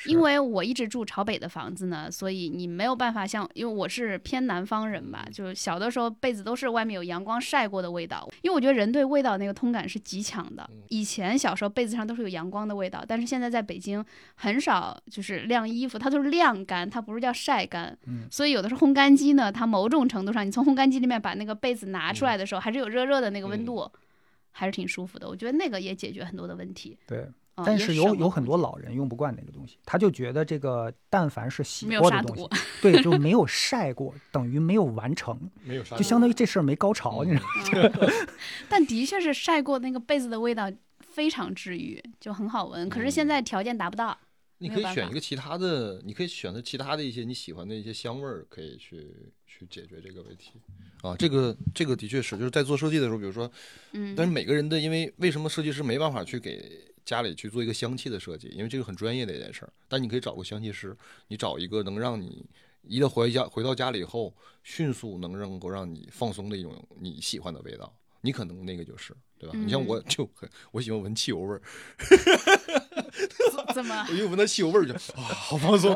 [0.00, 8.28] 是因为我一直住朝北的房子呢，所以你没有办法像，因为我是偏南方人吧，就小的时候被子都是外面有阳光晒过的味道。
[8.42, 10.70] 因为我觉得人对味道那个通感是极强的。
[10.90, 14.04] 以前小时候被子上都是有阳光的味道，但是现在在北京
[14.36, 17.98] 很少就是晾衣服，它都是晾干，它不是叫晒干。
[18.06, 23.90] 嗯所以有的时候烘干机呢，它某种程度上，你从烘干机里面把那个被子拿出来的时候，还是有热热的那个温度。
[24.50, 26.98] 还是挺舒服的，我觉得那个也解决很多的问题。
[27.06, 27.24] 对，
[27.58, 32.48] 嗯但是有有很多老人用不惯那个东西，他就觉得这个但凡是洗过的东西，
[32.80, 37.98] 对，就没有晒过，等于没有完成， 没有啥就相当于这事儿没高潮，你知道吗？
[38.02, 38.28] 嗯
[38.70, 42.88] 但的确是晒过那个被子的味道非常治愈，就很好闻。
[42.88, 44.16] 可是现在条件达不到，
[44.58, 50.52] 你可以选一个其他的，你可以选择其他的一些你喜欢的一些香味儿，可以去去解决这个问题。
[51.02, 53.50] 啊，这个这个的确是，就是在做设计的时候，比如说，
[53.92, 58.48] 嗯，但是每个人的，因为为什么设计师没办法去给家里去做一个香气的设计？
[58.48, 59.72] 因为这个很专业的一件事儿。
[59.88, 60.94] 但你可以找个香气师，
[61.28, 62.44] 你找一个能让你
[62.82, 67.90] 一到回家回到家里以后，迅速能能够让你放松的一种你喜欢的味道。
[68.20, 69.54] 你可能那个就是，对吧？
[69.56, 71.60] 你像嗯我就很我喜欢闻汽油味儿，
[73.74, 74.12] 怎么 我？
[74.14, 75.94] 一闻到汽油味儿就啊，好放松，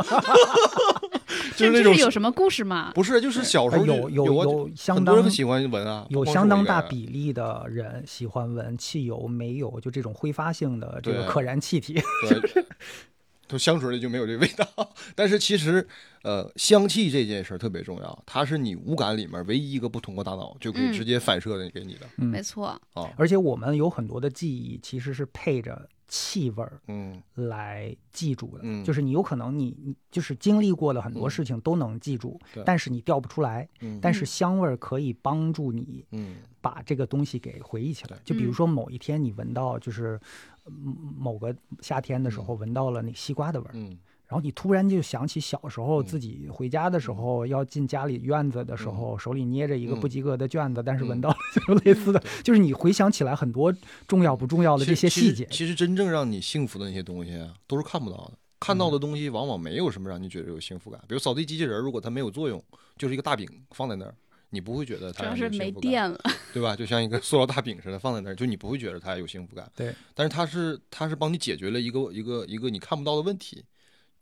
[1.56, 2.92] 就是那种有什么故事吗？
[2.94, 11.94] 不是，就是小时候有有有相很多人当喜欢闻啊，有相当大比例的人喜欢闻汽油、没有，就这种挥发性的这个可燃气体。
[12.28, 12.64] 对，
[13.52, 14.66] 就香水里就没有这味道。
[15.14, 15.86] 但是其实，
[16.22, 23.12] 呃，香气这件事儿特别重要，它是你五感里面唯一一个不通过大脑就可以嗯直接反射的给你的嗯没错，啊。
[23.18, 27.22] 而且我们有很多的记忆其实是配着气味儿嗯。
[27.36, 28.84] 来记住的，嗯。
[28.84, 32.62] 就是你有可能你你就是经历过的很多嗯事情都能记住，对。
[32.66, 33.66] 但是你调不出来。
[33.80, 33.98] 嗯。
[34.02, 36.36] 但是香味儿可以帮助你嗯。
[36.60, 38.34] 把这个东西给回忆起来对。
[38.34, 40.20] 就比如嗯说某一天你闻到就是
[40.66, 43.98] 嗯某个夏天的时候闻到了那西瓜的味儿，嗯
[44.32, 53.70] 然后你突然就想起小时候嗯自己回家的时候，要进家里院子的时候，手里捏着一个不及格的卷子，但是闻嗯到了就类似的， 就是你回想起来很多
[54.08, 55.46] 重要不重要的这些细节。
[55.50, 58.32] 其实真正让你幸福的那些东西啊，都是看不到的。
[58.58, 62.64] 看嗯到的东西往往没有什么让你觉得有幸福感，比如扫地机器人，如果它没有作用，
[62.96, 64.14] 就是一个大饼放在那儿，
[64.48, 65.70] 你不会觉得它是没。
[65.72, 66.18] 电了。
[66.54, 66.76] 对吧？
[66.76, 69.70] 就像一个塑料大饼似的放在那儿，就你不会觉得它有幸福感。
[69.74, 73.64] 对，但是它是它是帮你解决了一个一个一个你看不到的问题，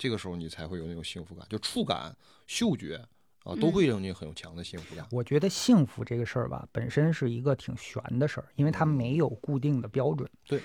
[0.00, 2.96] 这个时候你才会有那种幸福感，就触感、嗅觉
[3.44, 5.06] 啊，都嗯会让你很有强的幸福感。
[5.10, 10.26] 我觉得幸福这个事儿吧，本身是一个挺悬的事儿，因为它没有固定的标准。
[10.46, 10.62] 对，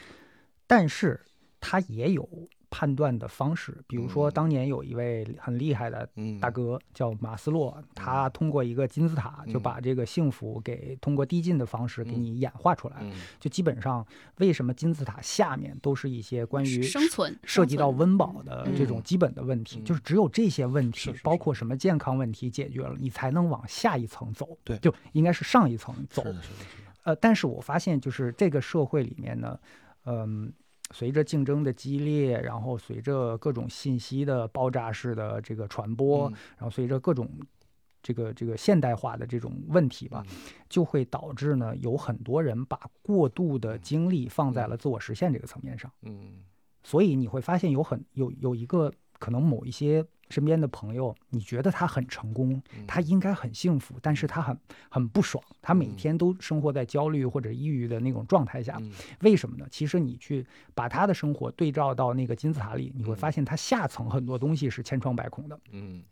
[0.65, 1.19] 但是
[1.59, 2.25] 它也有
[2.75, 3.81] 判断的方式。
[3.87, 4.33] 比如说，嗯。
[4.33, 12.97] 当年有一位很厉害的嗯，大哥叫马斯洛，他通过一个金字塔就嗯把这个幸福给通过递进的方式给嗯你演化出来。
[12.99, 13.13] 嗯。
[13.39, 14.05] 就基本上，
[14.39, 19.85] 为什么金字塔下面都是一些关于生存涉及到温饱的这种嗯基本的问题，嗯。
[19.85, 24.45] 就是只有这些问题，包括什么健康问题解决了，你才能往下一层走。
[24.65, 24.77] 对。
[24.79, 26.21] 就应该是上一层走。
[27.03, 29.57] 呃，但是我发现就是这个社会里面呢，
[30.05, 30.51] 嗯、
[30.93, 36.33] 随着竞争的激烈，然后随着各种信息的爆炸式的这个传播，嗯。
[36.57, 37.29] 然后随着各种
[38.03, 40.37] 这个这个现代化的这种问题吧，嗯。
[40.69, 46.43] 就会导致呢，有很多人把过度的精力放在了自我实现这个层面上，嗯。
[46.83, 52.85] 所以你会发现有很有有一个可能某一些身边的朋友，你觉得他很成功，嗯。
[52.87, 54.57] 他应该很幸福，但是他很
[54.89, 58.77] 很不爽，他每嗯天都生活在焦虑或者抑郁的那种状态下。
[58.79, 58.91] 嗯。
[59.21, 59.65] 为什么呢？
[59.69, 63.15] 其实你去把他的生活对照到那个金字塔里，你会嗯。
[63.15, 66.03] 发现他下层很多东西是千疮百孔的，嗯。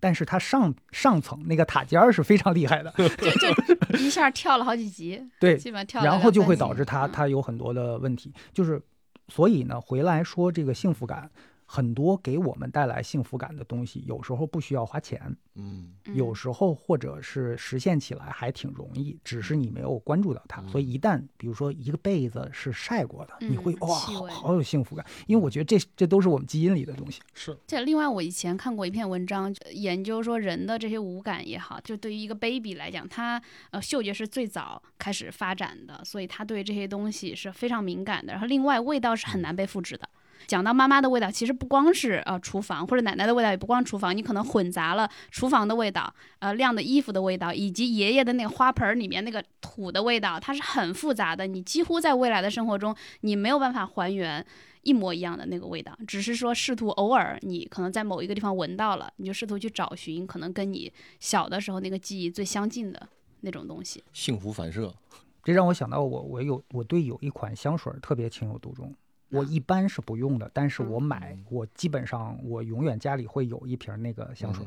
[0.00, 2.90] 但是他上上层那个塔尖儿是非常厉害的。
[2.96, 7.12] 就一下跳了好几级， 对，基本上跳了然后就会导致他嗯。
[7.12, 8.80] 他有很多的问题，就是
[9.28, 11.30] 所以呢，回来说这个幸福感，
[11.66, 15.20] 很多给我们带来幸福感的东西，有时候不需要花钱，
[15.56, 20.64] 嗯有嗯时候或者是实现起来还挺容易，只是你没有关注到它。
[20.68, 27.20] 所以一旦比如说一个被子是晒过的，你会哇，好好有幸福感，因为我觉得这这都是我们基因里的东西。
[27.34, 38.32] 是这另外，我以前看过一篇文章，呃研究说人的这些五感也好，就对于一个 baby 来讲，他呃嗅觉是最早开始发展的，所以他对这些东西是非常敏感的。
[38.32, 40.08] 然后另外，味道是很难被复制的。
[40.46, 51.46] 讲到妈妈的味道，其实不光是呃厨房或者奶奶的味道，也不光厨房，你可能混杂了厨房的味道，呃晾的衣服的味道，以及爷爷的那个花盆儿里面那个土的味道，它是很复杂的。
[51.46, 54.44] 你几乎在未来的生活中，你没有办法还原
[54.82, 63.08] 一模一样的那个味道，只是说试图偶尔你可能在某一个地方闻到了，你就试图去找寻可能跟你小的时候那个记忆最相近的
[63.40, 64.04] 那种东西。
[64.12, 64.94] 幸福反射。
[65.42, 68.92] 这让我想到我我有我对有一款香水儿特别情有独钟，
[69.30, 70.90] 我一般是不用的，但是嗯。
[70.90, 74.64] 我买嗯我基本上我永远家里会有一瓶那个香水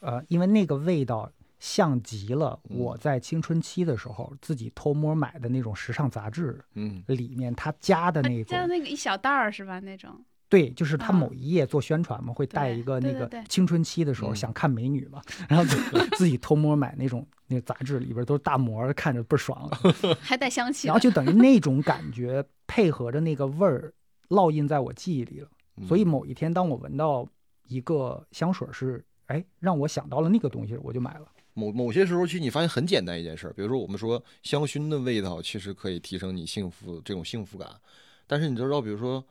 [0.00, 2.78] 呃，因为那个味道像极了嗯。
[2.78, 7.02] 我在青春期的时候自己偷摸买的那种时尚杂志嗯。
[7.06, 9.78] 里面它加的那加的，那个一小袋儿是吧？
[9.80, 19.66] 那种对，就是它啊某一页做宣传嘛，会带一个那个青春期的时候嗯想看美女嘛，然后自自己偷摸买那种那个杂志里边都是大模，看着倍儿爽。
[20.20, 23.90] 还带香气，然后就等于 那种感觉配合着那个味儿
[24.28, 25.48] 烙印在我记忆里了。
[25.78, 27.26] 嗯所以某一天，当我闻到
[27.66, 31.26] 一个香水是，哎，让我想到了那个东西，我就买了。
[31.54, 37.66] 某某些时候，其实你发现很简单一件事，比如说我们说香薰的味道，其实可以提升你幸福这种幸福感。
[38.26, 39.24] 但是你知道，比如说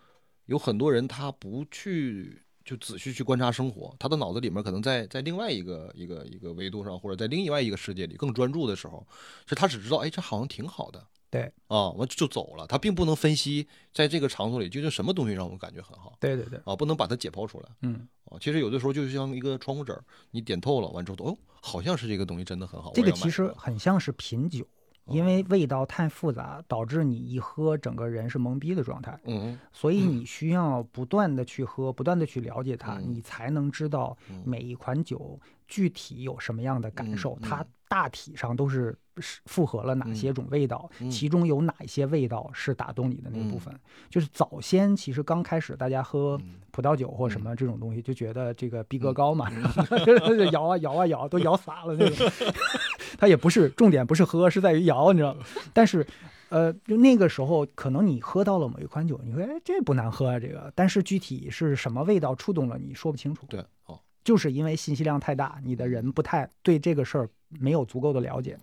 [0.51, 9.07] 有很多人他不去就仔细去观察生活，他的脑子里面可能在在另外一个一个一个维度上，或者在另外一个世界里更专注的时候，
[9.47, 11.07] 是他只知道，哎，这好像挺好的。
[11.29, 17.69] 对啊，完就走了，他并不能分析在这个场所里究竟什么东西让我感觉很好对对对，啊，不能把它解剖出来。
[17.83, 19.97] 嗯，啊，其实有的时候就像一个窗户纸，
[20.31, 22.91] 你点透了，完之后，哦，好像是这个东西真的很好。
[22.93, 24.67] 这个其实很像是品酒，
[25.11, 29.19] 因为味道太复杂，导致你一喝整个人是懵逼的状态。
[29.25, 35.39] 嗯所以 你需要不断的去喝，不断的去了解它，嗯你才能知道嗯每一款酒
[35.71, 43.73] 具体有什么样的感受，嗯它嗯大体上都是是复合了哪嗯些种味道，嗯其中有哪一些味道是打动你的那部分。
[44.09, 49.49] 就是早先其实刚开始大家喝嗯葡萄酒或什么这种东西，就觉得这个逼格嗯高嘛，
[50.05, 52.29] 就摇啊摇啊摇，都摇洒了那种。
[53.17, 55.43] 它也不是重点，不是喝，是在于摇，你知道吗？
[55.73, 56.05] 但是。
[56.51, 60.69] 呃，就那个时候，可能你喝到了某一款酒，你说，哎，这不难喝啊，这个。
[60.75, 63.45] 但是具体是什么味道触动了你，说不清楚。
[63.47, 68.57] 对，哦，就是因为信息量太大，你的人不太对这个事儿没有足够的了解。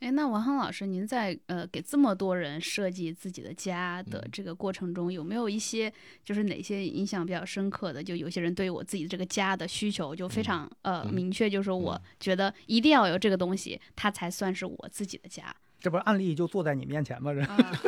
[0.00, 5.92] 哎，那王恒老师，您在呃给这么多人设计自己的家的嗯这个过程中，有没有一些
[6.24, 8.02] 就是哪些印象比较深刻的？
[8.02, 17.34] 就有些人对我自己这个家的需求就非常、呃嗯明确，就是我嗯觉得一定要有这个东西，它才算是我自己的家这不是案例就坐在你面前吗？
[17.34, 17.42] 这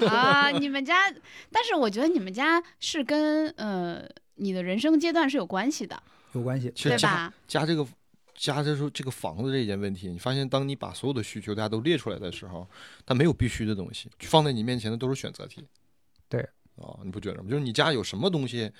[0.06, 0.50] 啊啊！
[0.50, 1.10] 你们家，
[1.50, 6.72] 但是我觉得你们家是跟呃你的人生阶段是有关系的，有关系。
[6.74, 7.32] 其实家？
[7.46, 7.86] 家这个
[8.34, 12.68] 家这是这个房子这件问题，你发现当你把所有的需求大家都列出来的时候，
[13.04, 15.64] 它没有必须的东西，放在你面前的都是选择题。
[16.28, 16.40] 对
[16.76, 17.48] 啊，你不觉得吗？
[17.48, 18.70] 就是你家有什么东西，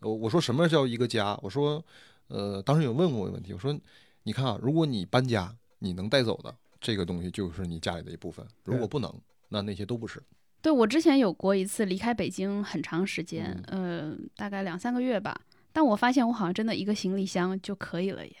[0.00, 1.38] 我我说什么叫一个家？
[1.42, 1.82] 我说，
[2.28, 3.76] 呃，当时有问过我一个问题，我说，
[4.24, 9.12] 你看啊，如果你搬家，你能带走的这个东西就是你家里的一部分，如果不能，
[9.48, 10.22] 那那些都不是。
[10.60, 15.40] 对我之前有过一次离开北京很长时间，呃，大概两三个月吧。
[15.78, 18.34] 但我发现我好像真的一个行李箱就可以了耶，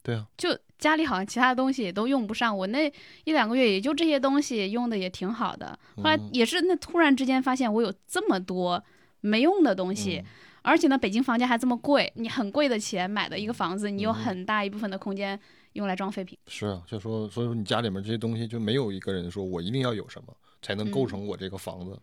[0.00, 2.56] 对啊，就家里好像其他的东西也都用不上。
[2.56, 2.86] 我那
[3.24, 5.76] 一两个月也就这些东西用的也挺好的。
[5.96, 6.30] 后来嗯。
[6.32, 8.80] 也是那突然之间发现我有这么多
[9.22, 10.24] 没用的东西，嗯。
[10.62, 14.14] 而且呢，北京房价还这么贵，你很贵的钱买的一个房子，你有嗯。
[14.14, 15.36] 很大一部分的空间
[15.72, 16.38] 用来装废品。
[16.46, 21.08] 是啊，就说所以说你家里面这些东西就没有一个人说我一定要有什么才能构嗯。
[21.08, 22.00] 成我这个房子。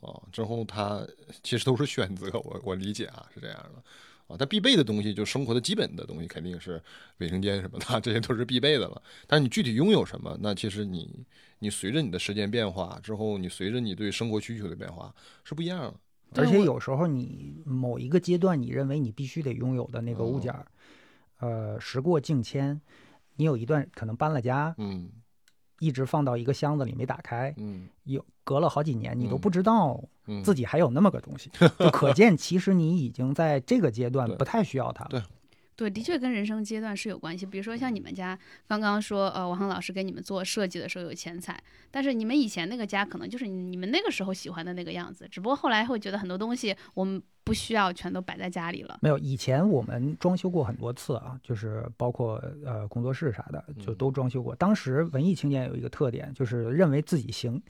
[0.00, 1.06] 啊、之后他
[1.42, 3.82] 其实都是选择，我我理解啊是这样的
[4.30, 4.36] 啊。
[4.38, 6.82] 但必备的东西就生活的基本的东西肯定是
[7.18, 9.02] 卫生间什么的， 这些都是必备的了。
[9.26, 11.24] 但是你具体拥有什么，那其实你
[11.58, 15.14] 你随着你的时间变化之后，你随着你对生活需求的变化
[15.44, 15.94] 是不一样的。
[16.36, 20.66] 而且有时候你某一个阶段，你认为你必须得拥有的那个物件儿，
[21.40, 22.80] 呃，时过境迁，
[23.34, 25.10] 你有一段可能搬了家，嗯
[25.80, 35.10] 一直放到一个箱子里没打开，嗯有隔了好几年，你都嗯不知道嗯，自己还有那么个东西， 就可见其实你已经在这个阶段不太需要它了。
[35.10, 35.22] 对
[35.76, 37.46] 对，的确跟人生阶段是有关系。
[37.46, 38.38] 比如说像你们家
[38.68, 41.58] 刚刚说，呃，王航老师给你们做设计的时候有钱财，
[41.90, 48.98] 但是你们以前那个家可能就是你们那个时候喜欢的那个样子，只不过后来会觉得很多东西我们不需要全都摆在家里了。
[49.02, 54.54] 没有，以前我们装修过很多次啊，就是包括呃工作室啥的，就嗯都装修过。
[54.54, 57.60] 当时文艺青年有一个特点，就是认为自己行，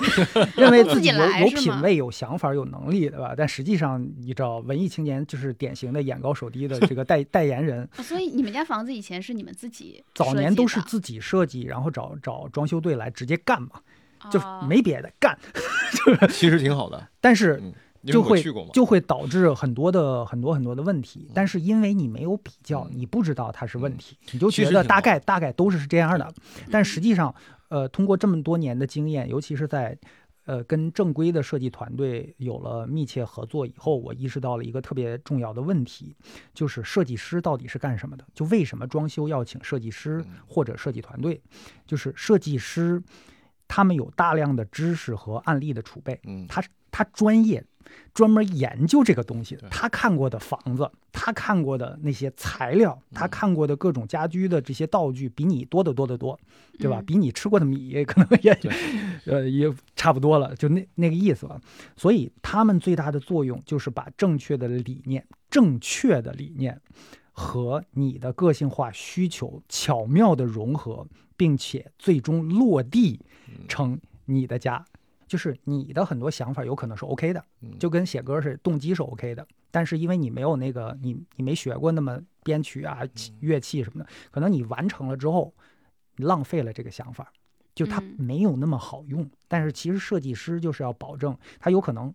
[0.56, 3.34] 认为自自己己有有品位、有想法、有能力，对吧？
[3.36, 13.70] 但实际上，你知道，文艺青年就是典型的眼高手低的这个代 代言人，哦所以你们家房子以前是你们自己早年都是自己设计，然后找找装修队来直接干嘛，
[14.30, 15.38] 就哦没别的干。
[15.92, 17.60] 就 是其实挺好的，但是
[18.04, 21.30] 就会就会导致很多的很多很多的问题。
[21.34, 26.32] 但是因为你没有比较，嗯你不知道它是问嗯题，你就觉得大概大概都是这样的。
[26.70, 27.34] 但嗯实际上，
[27.68, 29.98] 呃，通过这么多年的经验，尤其是在
[30.46, 36.16] 呃跟正规的设计团队有了密切合作以后，我意识到了一个特别重要的问题，
[36.54, 38.24] 就是设计师到底是干什么的？
[38.34, 41.40] 就为什么装修要请设计师嗯或者设计团队？
[41.86, 43.02] 就是设计师。
[43.72, 46.60] 他们有大量的知识和案例的储备，嗯他
[46.90, 47.64] 他专业。
[48.12, 56.38] 专门研究这个东西对，他看过的房子，他看过的那些材料，他嗯看过的各种家居的这些道具，比你多得多得多，
[56.78, 57.00] 对吧？
[57.00, 58.52] 嗯比你吃过的米可能也，
[59.26, 61.60] 呃，也差不多了，就那那个意思吧。
[61.96, 66.80] 所以他们最大的作用就是把正确的理念、正确的理念
[67.32, 74.84] 和你的个性化需求巧妙的融合，并且最终落地嗯成你的家。
[75.30, 77.78] 就是你的很多想法有可能是 OK 的，嗯。
[77.78, 83.02] 就跟写歌是动机是 OK 的，但是因为你没有那个你你没学过那么编曲啊、
[83.38, 85.54] 乐器什么的，可能你完成了之后，
[86.16, 87.32] 你浪费了这个想法，
[87.76, 88.16] 就它嗯。
[88.18, 89.30] 没有那么好用。
[89.46, 92.12] 但是其实设计师就是要保证，他有可能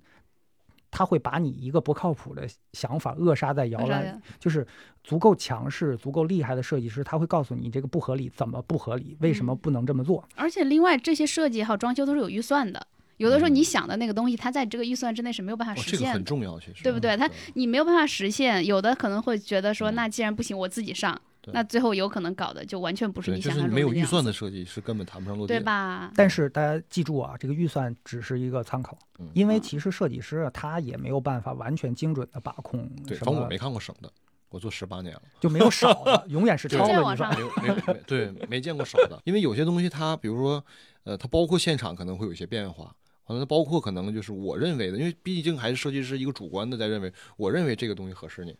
[0.91, 4.67] 他会把你一个不靠谱的想法扼杀在摇篮就是
[5.05, 9.57] 足够强势、足够厉害的设计师，他会告诉你这个不合理，怎么不合理，为什么嗯。
[9.57, 10.27] 不能这么做。
[10.35, 12.85] 而且另外这些设计还有装修都是有预算的，
[13.17, 16.13] 有的时候你嗯想的那个东西，它在这个预算之内是没有办法哦这个实现的。
[16.13, 21.19] 很重要，其实对不对它你没有办法实现，有的可能会觉得说，嗯那既然不行，我自己上，
[21.53, 25.59] 那最后有可能搞的就完全不是对，你就是想象中的没有预算的，设计是根本谈不上落地的。
[25.59, 26.11] 对吧？
[26.15, 34.11] 但是大家记住啊，这个预算只是一个参考，嗯因为嗯其实设计师啊他也没有办法完全精准的把控对，反正我没，看过省的，
[34.49, 35.21] 我做十八年了。
[35.39, 37.33] 就没有少的，永远是对超了再往上。
[37.35, 40.65] 没有没有没对，没见过少的，因为有些东西它，比如说，
[41.03, 42.93] 呃，它包括现场可能会有一些变化，
[43.25, 48.55] 完了，包括可能就是我认为的，因为毕竟还是设计师一个主观的在认为，我认为这个东西合适你，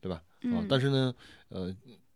[0.00, 0.16] 对吧？
[0.16, 1.14] 啊嗯，，但是呢，
[1.48, 1.74] 呃，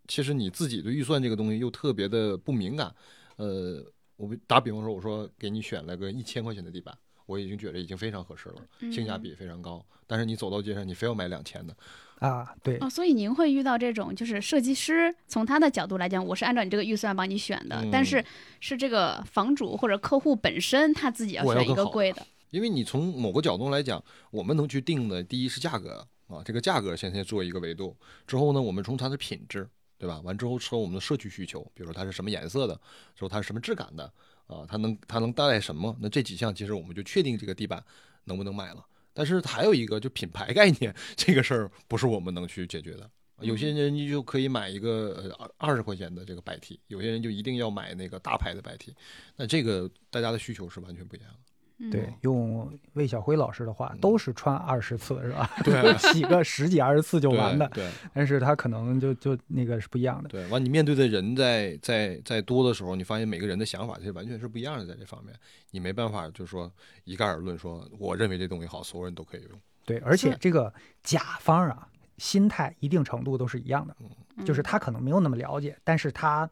[0.09, 2.94] 其实你自己对预算这个东西又特别的不敏感，
[3.36, 3.84] 呃，
[4.16, 6.96] 我打比方说，我说给你选了个一千块钱的地板，
[7.26, 11.76] 我已经觉得已经非常合适了，性价嗯比非常高，但是你走到街上，你非要买两千的，
[12.23, 18.25] 啊，对，哦，所以您会遇到这种，就是设计师从他的角度来讲，我是按照你这个预算帮你选的，但是嗯
[18.61, 29.68] 是这个房主或者客户本身他自己要选一个贵的，因为你从某个角度来讲，我们能去定的，第一是价格啊，这个价格先先做一个维度，之后呢，我们从它的品质，
[29.99, 30.20] 对吧？
[30.23, 32.75] 完之后说我们的社区需求，比如说它是什么颜色的，
[33.16, 34.05] 之后它是什么质感的
[34.47, 35.97] 啊，它能它能带来什么？
[36.01, 37.83] 那这几项其实我们就确定这个地板
[38.27, 38.87] 能不能买了。
[39.12, 43.10] 但是还有一个就品牌概念这个事儿，不是我们能去解决的。
[43.40, 48.94] 有些人你就可以买一个呃二二十块钱的这个白 T，有些人就一定要买那个大牌的白 T，
[49.36, 51.51] 那这个大家的需求是完全不一样的。
[51.85, 55.51] 嗯对，用魏小辉老师的话，都是穿二十次是吧？
[55.64, 60.28] 对 洗个十几二十次就完的，对但是他可能就就那个是不一样的。
[60.28, 65.35] 对，完你面对的人在在在多的时候，你发现每个人的想法其实完全是不一样的，在这方面，
[65.72, 66.72] 你没办法就是说
[67.03, 69.61] 一概而论说，我认为这东西好，所有人都可以用。
[69.85, 70.72] 对，而且这个
[71.03, 73.97] 甲方啊，心态一定程度都是一样的，
[74.45, 76.49] 就是嗯他可能没有那么了解，但是他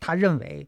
[0.00, 0.66] 他认为。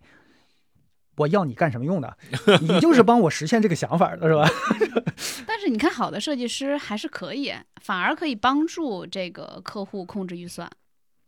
[1.16, 2.16] 我要你干什么用的？
[2.60, 4.48] 你就是帮我实现这个想法的，是吧？
[5.46, 10.68] 但是你看，好的设计师还是可以，反而可以帮助这个客户控制预算，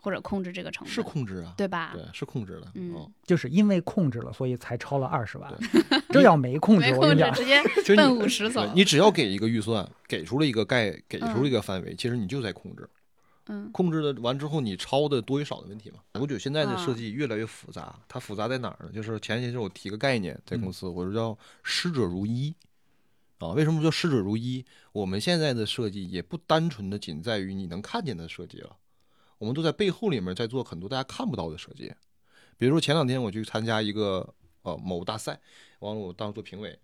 [0.00, 1.90] 或者控制这个成本，是控制啊，对吧？
[1.94, 2.68] 对，是控制的。
[2.74, 5.52] 嗯哦就是因为控制了，所以才超了二十万。
[6.10, 7.62] 这要没控制，没控制我跟你讲，直接
[7.96, 12.88] 奔五十走，你只要给一个预算，给出了一个概，给出了一个范围，其实你就在控制。
[13.46, 15.98] 嗯控制的完之后，你抄的多与少的问题嘛。
[16.14, 18.92] 我觉得现在的啊设计越来越复杂，它复杂在哪儿呢？
[18.92, 22.54] 就是前些天我提个概念，在公嗯司我说叫师者如一
[23.38, 23.48] 啊。
[23.48, 24.64] 为什么叫师者如一？
[24.92, 28.76] 我们现在的设计也不单纯的仅在于你能看见的设计了，
[29.38, 31.92] 我们都在背后里面在做很多大家看不到的设计。
[32.56, 34.32] 比如说前两天我去参加一个
[34.62, 35.38] 呃某大赛，
[35.80, 36.78] 完了我当时做评委，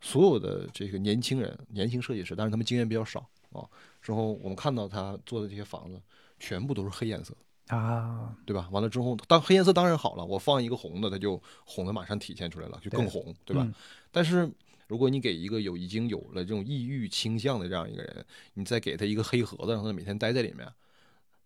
[0.00, 3.68] 所有的这个年轻人、年轻设计师，但是他们经验比较少啊。
[4.00, 6.00] 之后我们看到他做的这些房子，
[6.38, 7.34] 全部都是黑颜色，
[7.68, 8.68] 啊，对吧？
[8.70, 13.62] 完了之后，当黑颜色当然好了，我放一个红的，它就红的马上体现出来了，就更红，对吧？
[13.64, 13.74] 嗯
[14.10, 14.50] 但是
[14.88, 20.66] 如果你给一个有已经有了这种抑郁倾向的这样一个人，你再给他一个黑盒子，让他每天待在里面，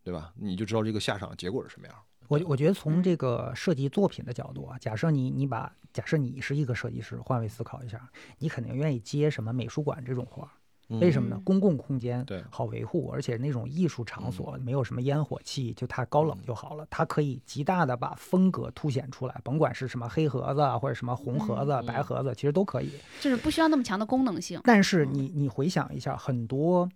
[0.02, 0.32] 对吧？
[0.36, 1.96] 你就知道这个下场结果是什么样。
[2.28, 10.48] 我我觉得从嗯这个设计作品的角度啊，假设你你把假设你是一个设计师，换位思考一下，你肯定愿意接什么美术馆这种活儿。
[10.88, 11.42] 为什么呢嗯？
[11.44, 16.86] 公共空间对好维护，而且那种艺术场所嗯没有什么烟火气，就它高冷就好了。
[16.90, 22.90] 它可以极大的把风格凸显出来，甭管是什么黑盒子啊，或者什么红盒子、嗯白盒子，其实都可以。
[23.20, 24.60] 就是不需要那么强的功能性。
[24.64, 26.88] 但是你你回想一下，很多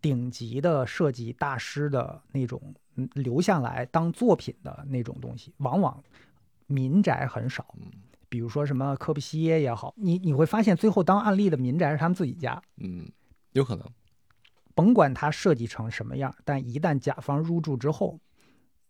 [0.00, 2.60] 顶级的设计大师的那种
[2.96, 6.02] 嗯留下来当作品的那种东西，往往
[6.66, 7.74] 民宅很少。
[8.28, 13.10] 嗯比如说什么科布西耶也好，你你会发现最后当案例的民宅是他们自己家，嗯，
[13.52, 13.84] 有可能。
[14.74, 18.20] 甭管它设计成什么样，但一旦甲方入住之后，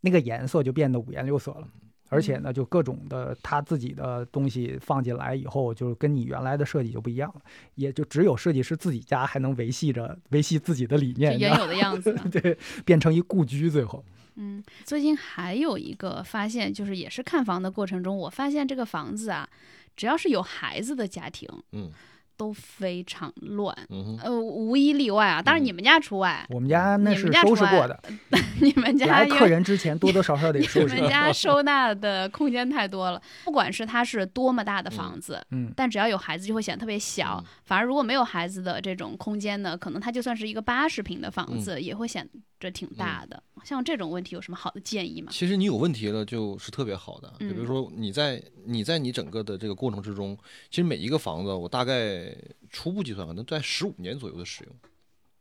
[0.00, 1.68] 那个颜色就变得五颜六色了。
[2.08, 7.42] 而且呢，就各种的他自己的东西放进来以后，就是跟你原来的设计就不一样了，
[7.74, 12.12] 也就只有设计师自己家还能维系着维系自己的理念，原有的样子。
[12.32, 14.04] 对，变成一故居最后。
[14.36, 19.48] 嗯，最近还有一个发现，就是也是看房的过程中，我发现这个房子啊，
[19.96, 21.90] 只要是有孩子的家庭，嗯
[22.38, 23.76] 都非常乱。
[23.90, 28.00] 嗯，呃，无一例外啊，当然嗯你们家除外，我们家那你是收拾过的，
[28.62, 30.94] 你们家来客人之前多多少少得你收拾。
[30.96, 37.42] 们家收纳的空间太多了，不管是它是多么大的房子，嗯，但只要有孩子就会显得特别小。
[37.44, 42.26] 嗯反而如果没有孩子的这种空间呢，可能它就算是一个八十平的房嗯子，也会显
[42.58, 43.42] 着挺大的。
[43.62, 45.28] 像这种问题有什么好的建议吗？
[45.30, 47.30] 其实你有问题了，就是特别好的。
[47.40, 50.34] 就比如嗯说你在你在你整个的这个过程之中，
[50.70, 52.27] 其实每一个房子，我大概
[52.70, 54.74] 初步计算可能在十五年左右的使用，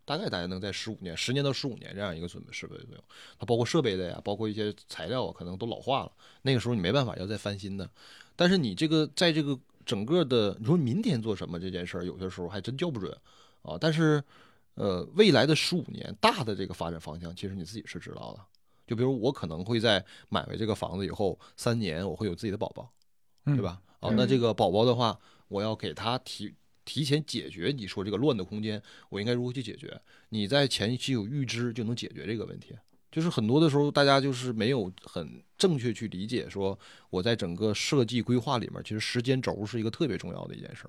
[0.06, 3.04] 大概大家能在十五年、十年到十五年这样一个准备设备左右。
[3.38, 6.12] 它包括设备的呀，包括一些材料啊，可能都老化了。
[6.42, 7.90] 那个时候你没办法要再翻新的。
[8.36, 13.12] 但是你这个在这个整个的，你说明天做什么这件事儿，有些时候还真叫不准
[13.64, 13.78] 啊。
[13.80, 14.24] 但是
[14.76, 18.40] 呃，未来的十五年大的这个发展方向，其实你自己是知道的。
[18.86, 22.90] 就比如我可能会在买回这个房子以后三年，我会有自己的宝宝，
[23.46, 23.62] 嗯对？
[23.62, 23.82] 吧？
[24.00, 26.54] 啊，嗯那这个宝宝的话，我要给他提
[26.88, 30.00] 提前解决你说这个乱的空间，我应该如何去解决？
[30.30, 32.74] 你在前期有预知，就能解决这个问题。
[33.12, 36.78] 就是很多的时候，大家就是没有很正确去理解，说
[37.10, 40.86] 我在整个设计规划里面，其实时间轴是一个特别重要的一件事。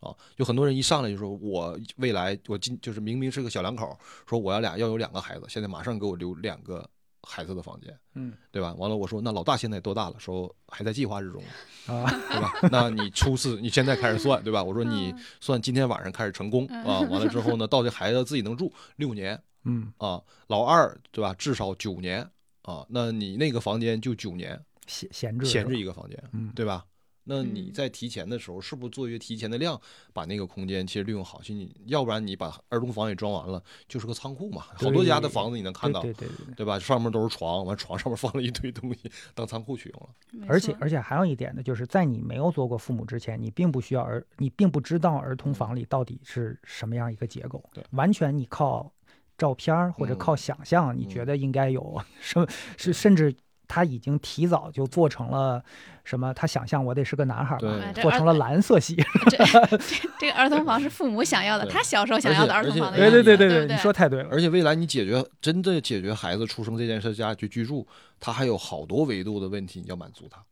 [0.00, 6.88] 啊，就很多人一上来就说，我未来我今就是明明是个小两口，说我要俩要有两个孩子，现在马上给我留两个
[7.22, 8.74] 孩子的房间，嗯对吧？
[8.78, 10.16] 完了，我说那老大现在多大了？
[10.18, 11.42] 说还在计划之中，
[11.86, 12.52] 啊，对吧？
[12.70, 14.62] 那你初次你现在开始算，对吧？
[14.62, 21.34] 我说你嗯算今天晚上开始成功啊，完了之后呢，到这孩子自己能住六年嗯，啊，老二对吧？
[21.34, 22.28] 至少九年
[22.62, 26.84] 啊，那你那个房间就九年闲闲置闲置一个房间，嗯对吧？
[27.30, 29.78] 那你嗯在提前的时候，是不是做一个提前的量，
[30.14, 31.40] 把那个空间其实利用好？
[31.42, 34.62] 其实你要不然你把儿童房也装完了，就是个仓库嘛。
[34.74, 36.78] 好多家的房子你能看到，对对对对吧？
[36.78, 40.48] 上面都是床，完床上面放了一堆东西，当仓库去用了。
[40.48, 48.90] 而且而且还有一点呢，就是在你没有做过父母之前，你并不需要儿，你并不知道儿童房里到底是什么样一个结构，对完全你靠
[49.36, 52.46] 照片儿或者嗯靠想象，你觉嗯得应该有什么
[52.78, 53.34] 是甚至。
[53.68, 55.62] 他已经提早就做成了
[56.02, 56.32] 什么？
[56.34, 58.96] 他想象我得是个男孩吧做成了蓝色系。
[59.30, 59.78] 这
[60.18, 64.28] 这个儿童房是父母想要的，他小时候想要的儿童房的而且样子，对对对对你说太对了。
[64.32, 67.86] 而且未来你解决真的解决孩子出生这件事家去居住，
[68.18, 70.42] 他还有好多维度的问题你要满足他，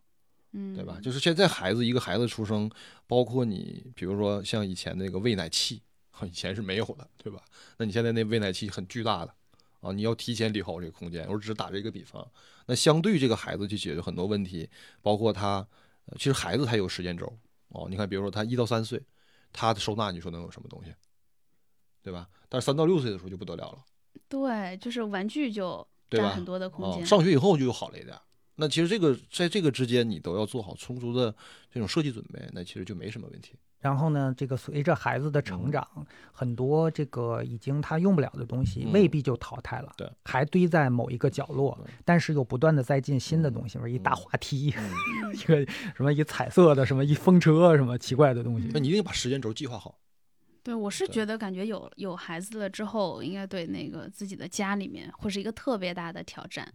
[0.53, 0.99] 嗯，对吧？
[1.03, 2.71] 就是现在孩子一个孩子出生，
[3.07, 5.81] 包括你比如说像以前那个喂奶器，
[6.25, 7.41] 以前是没有的，对吧？
[7.79, 9.33] 那你现在那喂奶器很巨大的
[9.81, 11.27] 啊，你要提前理好这个空间。
[11.31, 12.27] 我只是打这个比方，
[12.67, 14.69] 那相对这个孩子去解决很多问题，
[15.01, 15.67] 包括他，
[16.07, 17.33] 呃其实孩子他有时间轴
[17.69, 17.87] 哦。
[17.89, 19.03] 你看，比如说他一到三岁，
[19.53, 20.93] 他的收纳你说能有什么东西，
[22.03, 22.29] 对吧？
[22.49, 23.85] 但是三到六岁的时候就不得了了。
[24.29, 27.07] 对，就是玩具就占很多的空啊，间。
[27.07, 28.17] 上学以后就好了一点。
[28.57, 31.35] 那其实这个在这个之间，你都要做好充足的
[31.71, 33.55] 这种设计准备，那其实就没什么问题。
[33.87, 38.93] 然后呢，这个随着孩子的成嗯长，很多这个已经他用不了的东西，嗯。
[38.93, 43.55] 未必就淘汰了，对，还堆在某一个角落，但是又不断的在进新的嗯。
[43.55, 44.17] 东西，比如一大嗯。
[44.17, 44.91] 滑梯，嗯，
[45.33, 45.65] 一个
[45.95, 48.81] 什么一彩色的，什么一风车，什么奇怪的东西那。
[48.81, 49.99] 你一定把时间轴计划好。
[50.65, 56.67] 对，我是觉得感觉有有孩子了之后，应该对那个自己的家里面会是一个特别大的挑战。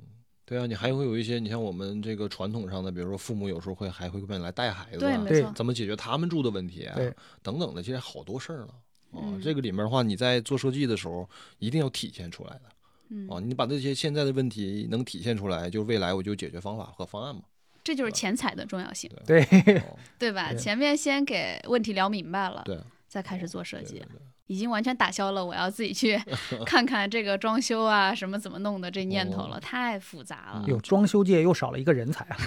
[0.51, 5.45] 对啊，你还会有一些，你像我们这个传统上的，比如说父母有时候会还会过来带孩子对。
[5.55, 6.99] 怎么解决他们住的问题啊，
[7.41, 8.73] 等等的，其实好多事儿呢。
[9.13, 11.25] 啊，嗯这个里面的话，你在做设计的时候
[11.59, 12.63] 一定要体现出来的
[13.11, 13.39] 嗯，啊！
[13.39, 17.43] 你把这些现在的问题能体现出来，就未来我就解决方法和方案嘛。
[17.81, 19.41] 这就是钱财的重要性，对，
[19.79, 20.49] 哦对吧？
[20.51, 22.77] 对前面先给问题聊明白了，对，
[23.07, 24.19] 再开始做设计对对，对
[24.51, 26.21] 已经完全打消了我要自己去
[26.65, 30.65] 看看这个装修啊什么怎么弄的这念头了，哦太复杂了。
[30.67, 32.37] 有装修界又少了一个人才啊，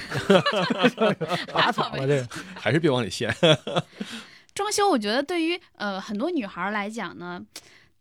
[1.53, 2.29] 拔草了这个。
[2.55, 3.35] 还是别往里陷。
[4.55, 7.41] 装修，我觉得对于呃很多女孩儿来讲呢，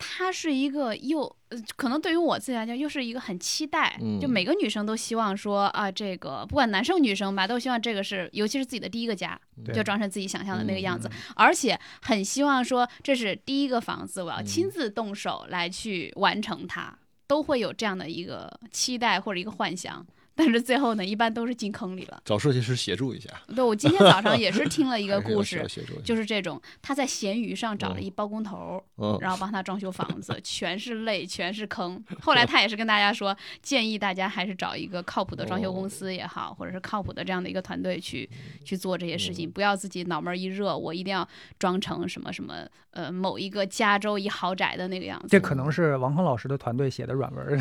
[0.03, 3.97] 它是一个又呃可能对于我自己来讲，又是一个很期待。
[4.01, 9.39] 嗯就每个女生都希望说啊，这个不管男生女生吧，都希望这个是，尤其是自己的第一个家，
[9.73, 16.93] 就装成自己想象的那个样子，嗯而且很希望说这是第一个房子，我要亲嗯自动手来去完成它，
[17.25, 20.05] 都会有这样的一个期待或者一个幻想。
[20.35, 22.21] 但是最后呢，一般都是进坑里了。
[22.25, 25.65] 找设计师协助一下，对我今天早上也是听了一 个故事
[26.03, 28.81] 就是这种，他在闲鱼上找了嗯一包工头
[29.21, 32.03] 然后帮他装修房子， 全是泪，全是坑。
[32.21, 38.29] 后来他也是跟大家说，建议大家还是找一个靠谱的装修公司也好，或者是靠谱的这样的一个团队去
[38.63, 41.27] 去做这些事情，不要自己脑门儿一热，我一定要
[41.59, 45.27] 装成什么什么呃某一个加州一豪宅的那个样子。
[45.29, 47.59] 这可能是王康老师的团队写的软文儿。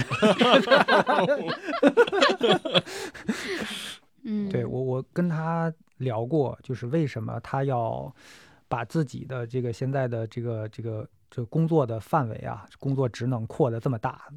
[4.25, 8.15] 嗯，对我，我跟他聊过，就是为什么他要
[8.69, 14.29] 把自己的这个现在的这个这个这个工作的范围啊，工作职能扩得这么大，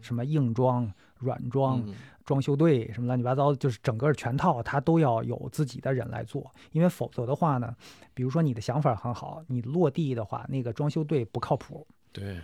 [0.00, 1.94] 什么硬装、软装、嗯
[2.26, 7.74] 装修队，什么乱七八糟，就是整个全套，他都要有自己的人来做，因为否则的话呢，
[8.14, 11.84] 比如说你的想法很好，你落地的话，那个装修队不靠谱。
[12.12, 12.40] 对，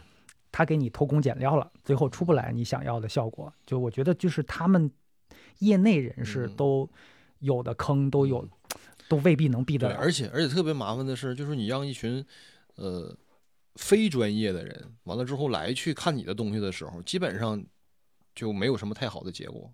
[0.50, 3.52] 他给你偷工减料了，最后出不来你想要的效果。
[3.64, 4.90] 就我觉得，就是他们
[5.58, 6.88] 业内人士嗯都
[7.40, 8.48] 有的坑，都有，
[9.08, 9.94] 都未必能避得。
[9.96, 12.24] 而且而且特别麻烦的是，就是你让一群
[12.76, 13.16] 呃
[13.74, 17.62] 非专业的人完了之后来去看你的东西的时候，基本上
[18.34, 19.72] 就没有什么太好的结果。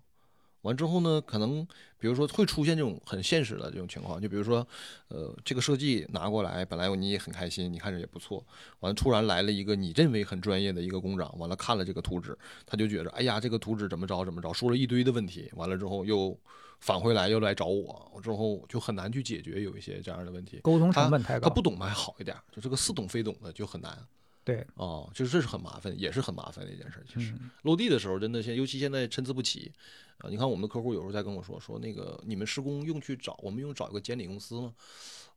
[0.63, 1.65] 完之后呢，可能
[1.99, 4.67] 比如说会出现这种很现实的这种情况，就比如说，
[5.09, 8.43] 呃，这个设计拿过来，本来你也很开心，你看着也不错，
[8.79, 16.37] 完了突然来了一个你认为很专业的一个工长，完了看了这个图纸，他就觉得，哎呀，这个图纸怎么着怎么着，说了一堆的问题，完了之后又
[16.79, 20.59] 返回来又来找我，我之后就很难去解决有一些这样的问题。
[20.63, 21.47] 沟通成本太高。
[21.47, 23.97] 他不懂的还好一点，就这个似懂非懂的就很难
[24.43, 27.05] 对，哦，就是这是很麻烦，也是很麻烦的一件事儿。
[27.07, 29.71] 其实、嗯，落地的时候，真的现尤其现在参差不齐
[30.19, 34.73] 啊、你看我们的客户有时候在跟我说说那个你们施工用去找我们用找一个监理公司吗？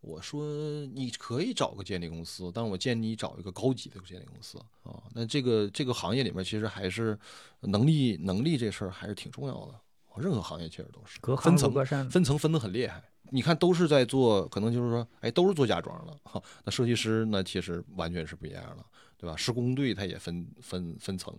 [0.01, 0.47] 我说
[0.95, 5.03] 你可以找个监理公司，但我建议你找一个高级的监理公司啊。
[5.13, 7.19] 那这个这个行业里面其实还是
[7.61, 11.73] 能力能力这事儿还是挺重要的，任何行业其实都是分层。
[12.11, 13.03] 分层分得很厉害。
[13.33, 16.41] 你看，都是在做，可能就是说，哎，都是做家装的哈。
[16.65, 18.85] 那设计师呢，其实完全是不一样的，
[19.19, 19.37] 对吧？
[19.37, 21.35] 施工队他也分分分层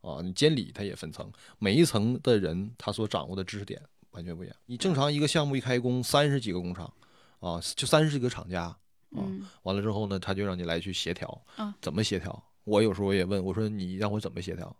[0.00, 4.56] 啊，你监理他也分层，每一层的人他所掌握的知识点完全不一样。
[4.66, 6.92] 你正常一个项目一开工，三十几个工厂
[7.40, 9.22] 啊，就三十几个厂家，啊，
[9.62, 12.42] 完了之后呢，他就让你来去协调啊，怎么协调？
[12.64, 14.76] 我有时候也问我说，你让我怎么协调？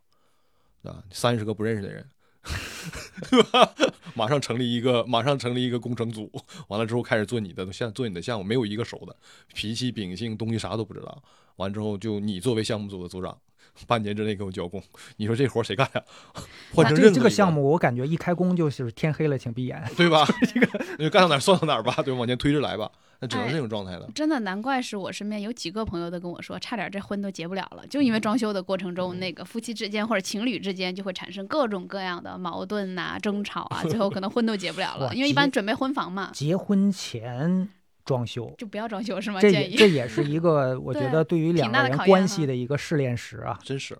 [0.82, 2.04] 啊，三十个不认识的人，
[3.30, 3.74] 对吧？
[4.14, 6.30] 马上成立一个，马上成立一个工程组，
[6.68, 9.16] 完了之后开始做你的项，做你的项目，没有一个熟的，
[9.54, 11.22] 脾气秉性东西啥都不知道。
[11.56, 13.38] 完之后就你作为项目组的组长，
[13.86, 14.82] 半年之内给我交工，
[15.16, 16.02] 你说这活谁干呀？
[16.74, 19.82] 换成这任这个项目，我感觉一开工就是天黑了，请闭眼。
[19.96, 20.26] 对吧？
[20.54, 20.66] 这个
[20.96, 22.18] 就干到哪儿算到哪儿吧，对吧？
[22.18, 24.08] 往前推着来吧，那只能是这种状态了。
[24.14, 37.68] 真的难怪是我身边有几个朋友都跟我说，差点这婚都结不了了，就因为装修的过程中，那个夫妻之间或者情侣之间就会产生各种各样的矛盾呐、争吵啊， 最后可能婚都结不了了，因为一般准备婚房嘛，结婚前
[38.04, 39.40] 装修，就不要装修是吗？
[39.40, 43.58] 这也这也是一个 我觉得对于两个人关系的一个试炼石啊。
[43.62, 43.98] 真是，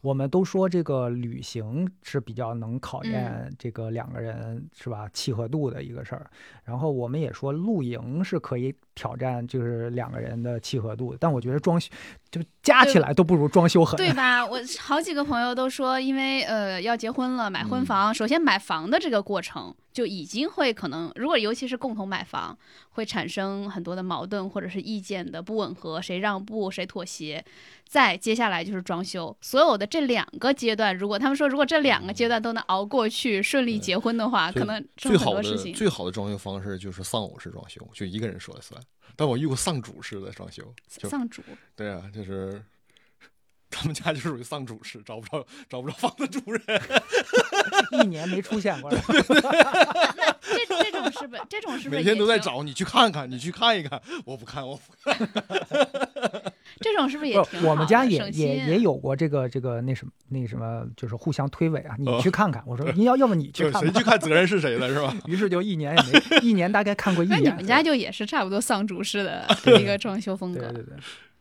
[0.00, 6.30] 我们都说这个旅行是比较能考嗯验这个两个人是吧契合度的一个事儿，
[6.64, 11.90] 然后我们也说露营是可以挑战就是两个人的契合度，但我觉得装修
[12.30, 13.96] 就加起来都不如装修狠。
[13.96, 14.44] 对吧？
[14.44, 22.56] 我好几个朋友都说，因为呃要结婚了，买婚房，首先买房的这个过程就已经会可能，如果尤其是共同买房，
[22.90, 27.44] 会产生很多的矛盾或者是意见的不吻合，谁让步谁妥协。
[27.86, 35.72] 再接下来就是装修，所有的这两个阶段，如果他们说如果这两个阶段都能熬过去，顺利结婚的话，可能最好的事情。
[35.74, 38.80] 最好的装修方式就是丧偶式装修，就一个人说了算。
[39.16, 41.42] 但我遇过丧主式的装修，就丧主，
[41.76, 42.62] 对啊，就是
[43.70, 46.62] 他们家就属于丧主式，找不着找不着房子主人。
[47.92, 48.90] 一年没出现过。
[50.44, 54.00] 这这种是不是这种是不是每天都在找你去看看，你去看一看。
[54.24, 54.82] 我不看，我不
[56.94, 57.70] 这种是不是也，挺好的？
[57.70, 62.62] 我们家也也也有过这个这个那什么那什么，就是互相推诿啊，你哦去看看。
[62.66, 63.82] 我说 你要要么你去就看。
[63.82, 65.12] 谁去看责任是谁的，是吧？
[65.26, 67.42] 于是就一年也没，一年大概看过一年。
[67.42, 69.44] 那你们家就也是差不多丧主式的
[69.80, 70.96] 一个装修风格，对对对，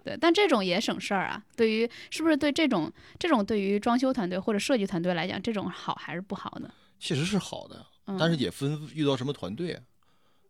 [0.05, 1.43] 对，但这种也省事儿啊。
[1.55, 6.69] 对于是不是对这种这种对于装修团队或者设计团队来讲，这种好还是不好呢？
[6.99, 9.81] 其实是好的，嗯、但是也分遇到什么团队啊。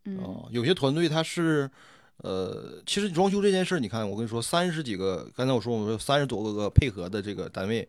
[0.06, 1.70] 嗯哦，有些团队他是，
[2.18, 7.86] 呃，其实装修这件事儿，你看，我跟你说，三十几个，刚才我说我们说三十多个个配合的这个单位，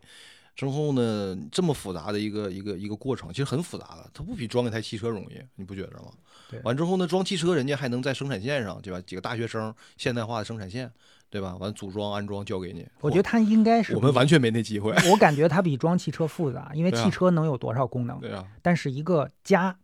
[0.55, 6.11] 之后呢，这么复杂的一个一个一个过程，其实很复杂的，它不比装一台汽车容易，你不觉得吗？
[6.49, 8.99] 对完之后呢，装汽车人家还能在生产线上，对吧？
[9.01, 10.91] 几个大学生，现代化的生产线，
[11.29, 11.55] 对吧？
[11.57, 12.85] 完组装安装交给你。
[13.01, 14.91] 我觉得它应该是我们完全没那机会。
[15.11, 19.77] 我感觉它比装汽车复杂，因为汽车能有多少功能，对啊，但是一个家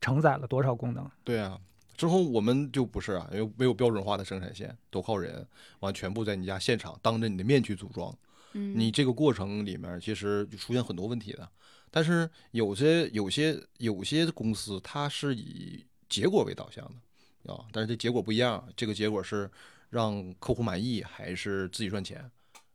[0.00, 1.08] 承载了多少功能？
[1.22, 1.58] 对啊。
[1.96, 5.46] 之后我们就不是啊，因为没有标准化的生产线，都靠人，
[5.80, 8.16] 完全部在你家现场当着你的面去组装。
[8.52, 11.48] 嗯，你这个过程里面其实就出现很多问题的。
[11.90, 19.50] 但是有些有些有些公司它是以结果为导向的啊，但是这结果不一样，这个结果是
[19.90, 22.28] 让客户满意还是自己赚钱，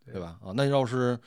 [0.05, 0.39] 对吧？
[0.41, 1.19] 啊，那要是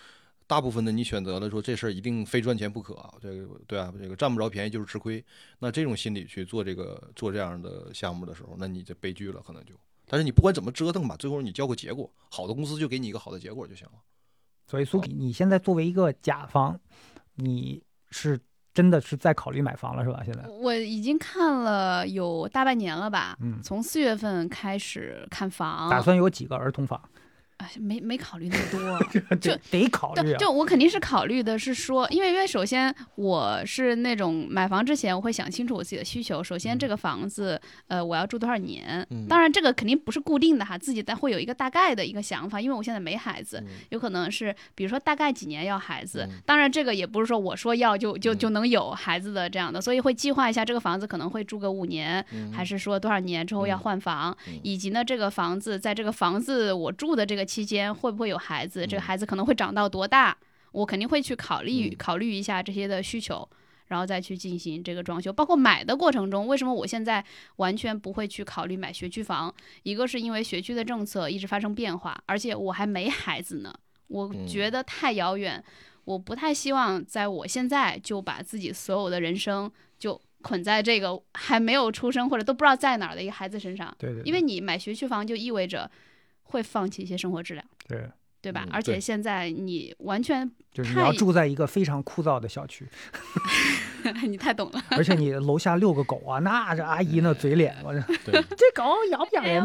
[0.53, 2.92] 大部分的你选择了说这事儿一定非赚钱不可，
[3.22, 5.24] 这个对啊，这个占不着便宜就是吃亏，
[5.61, 9.72] 那这种心理去做这个做这样的项目的时候，那你这悲剧了可能就。
[10.07, 13.94] 但是你不管怎么折腾吧，最后你交个结果，好的公司就给你一个好的结果就行了。
[14.66, 16.78] 所以苏你现在作为一个甲方，
[17.36, 18.38] 你是
[18.74, 20.20] 真的是在考虑买房了是吧？
[20.22, 27.00] 现在，我已经看了有大半年了吧，嗯，从四月份开始看房，打算有几个儿童房？
[27.59, 29.36] 哎没没考虑那么多。
[29.36, 30.36] 就得考虑，啊。
[30.38, 36.42] 就我肯定是考虑的是说，因为因为首先我是那种买房之前我会想清楚我自己的需求。
[36.42, 39.07] 首先这个房子，呃，我要住多少年？
[39.11, 42.61] 嗯当然这个肯定不是固定的哈，自己但会有一个大概的一个想法。
[42.61, 46.26] 因为我现在没孩子，嗯有可能是比如说大概几年要孩子。
[46.28, 59.05] 嗯当然这个也不是说我说要就就嗯就能有孩子的这样的，所以会计划一下这个房子可能会住个五年，嗯还是说多少年之后要嗯换房，嗯以及呢这个房子在这个房子我住的这个期间会不会有孩子，这个嗯。
[59.05, 60.36] 孩子可能会长到多大，
[60.72, 61.97] 我肯定会去考虑、嗯。
[61.99, 63.49] 考虑一下这些的需求。
[63.88, 67.22] 然后再去进行这个装修，包括买的过程中，为什么我现在
[67.57, 69.55] 完全不会去考虑买学区房？
[69.82, 73.74] 一个是因为学区的政策一直发生变化，而且我还没孩子呢，
[74.09, 74.47] 我嗯。
[74.47, 75.62] 觉得太遥远，
[76.05, 85.90] 我不太希望在我现在就把自己所有的人生就捆在这个还没有出生或者都不知道在哪儿的一个孩子身上，对对，因为你买学区房就意味着
[86.53, 88.09] 会放弃一些生活质量，对，
[88.40, 88.64] 对吧？
[88.66, 92.88] 嗯而且现在你完全就是你要住在一个非常枯燥的小区，
[94.26, 99.62] 你太懂了，而且你楼下遛个狗啊，那这阿姨那嘴脸，我这对， 这狗咬不咬人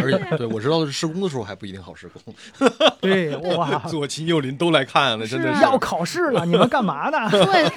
[0.00, 2.34] 而且对我知道是施工的时候还不一定好施工，
[3.00, 7.28] 对，哇，左亲右邻都来看了，真的是要考试了，你们干嘛呢？
[7.30, 7.68] 对，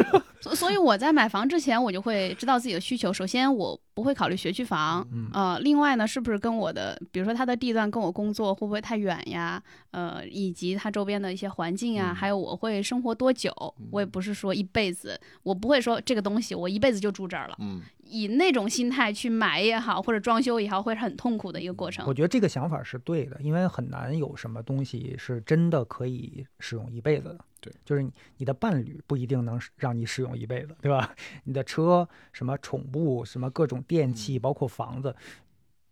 [0.41, 3.11] 所所以我在买房之前，我就会知道自己的需求。
[3.11, 9.61] 首先，我不会考虑学区房，嗯呃，另外呢，是不是跟我的，比如说它的地段跟我工作会不会太远呀？
[9.91, 13.51] 呃，以及它周边的一些环境啊，嗯还有我会生活多久？
[13.91, 22.13] 我也不是说一辈子，我不会说这个东西我一辈子就住这儿了，嗯，以那种心态去买也好，或者装修也好，会是很痛苦的一个过程我。
[22.13, 27.45] 觉得这个想法是对的，因为很难有什么东西是真的可以使用一辈子的。
[27.61, 31.13] 对，就是你你的伴侣不一定能让你使用一辈子，对吧？
[31.43, 35.13] 你的车、什么宠物、什么各种电器，包括房子，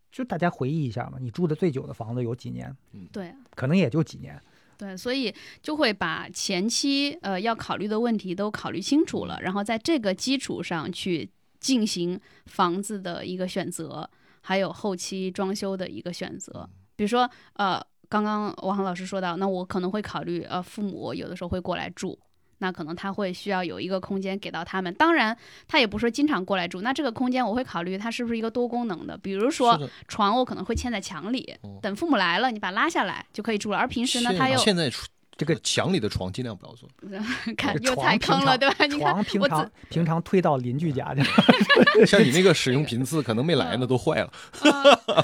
[0.09, 2.73] 就大家回忆一下嘛，你住的最久的房子有几年？
[2.93, 3.34] 嗯对。
[3.53, 4.41] 可能也就几年。
[4.78, 14.07] 对，所以就会把前期呃要考虑的问题都考虑清楚了，然后在这个基础上去进行房子的一个选择，
[14.41, 16.69] 还有后期装修的一个选择。
[16.95, 22.17] 比如说呃，刚刚王航老师说到，那我可能会考虑呃父母有的时候会过来住。
[22.60, 25.38] 那可能他会需要有一个空间给到他们，当然
[25.68, 26.82] 他也不是说经常过来住。
[26.82, 33.78] 那这个空间我会考虑它是不是一个多功能的，比如说床我可能会嵌在墙里哦，等父母来了你把它拉下来就可以住了。
[33.78, 34.91] 而平时呢，他又现在
[35.38, 36.89] 这个墙里的床尽量不要做，
[37.55, 38.86] 看又踩坑了，对吧？
[38.86, 41.22] 你看床平我常平常推到邻居家去，
[42.08, 44.32] 像你那个使用频次可能没来呢，都坏了。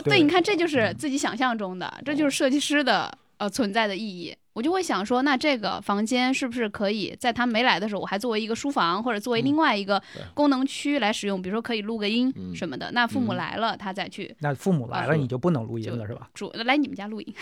[0.04, 4.36] 对你看这就是自己想象中的，这就是设计师的呃存在的意义。
[4.54, 10.00] 我就会想说，那这个房间是不是可以在他没来的时候，我还作为一个书房或者作为另外一个
[10.36, 11.42] 功能区来使用？
[11.42, 12.92] 比如说可以录个音嗯什么的。
[12.92, 16.30] 那父母嗯来了，他再去那父母来了啊你就不能录音了是吧？
[16.36, 17.34] 主来你们家录音，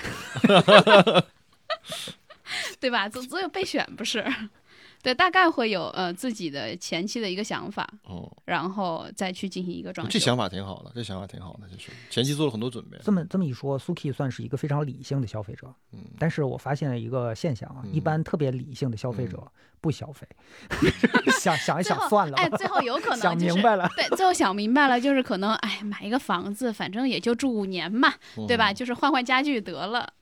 [2.79, 3.09] 对吧？
[3.09, 4.25] 总总有备选不是？
[5.03, 10.11] 对，大概会有呃自己的前期的一个想法，哦，然后再去进行一个装修。
[10.11, 12.97] 这想法挺好的，这想法挺好的，就是前期做了很多准备。
[13.03, 15.73] 这么这么一说，Suki 算是一个非常理性的消费者。
[15.91, 19.41] 嗯，但是我发现了一个现象啊，嗯一般特别理性的消费者
[19.79, 20.27] 不消费，
[21.41, 23.89] 想想一想算了吧，哎，最后有可能就是明白了。
[23.95, 28.13] 对，最后想明白了，就是可能哎，买一个房子，反正也就住五年嘛，
[28.47, 28.71] 对吧？
[28.71, 28.75] 嗯？
[28.75, 30.13] 就是换换家具得了，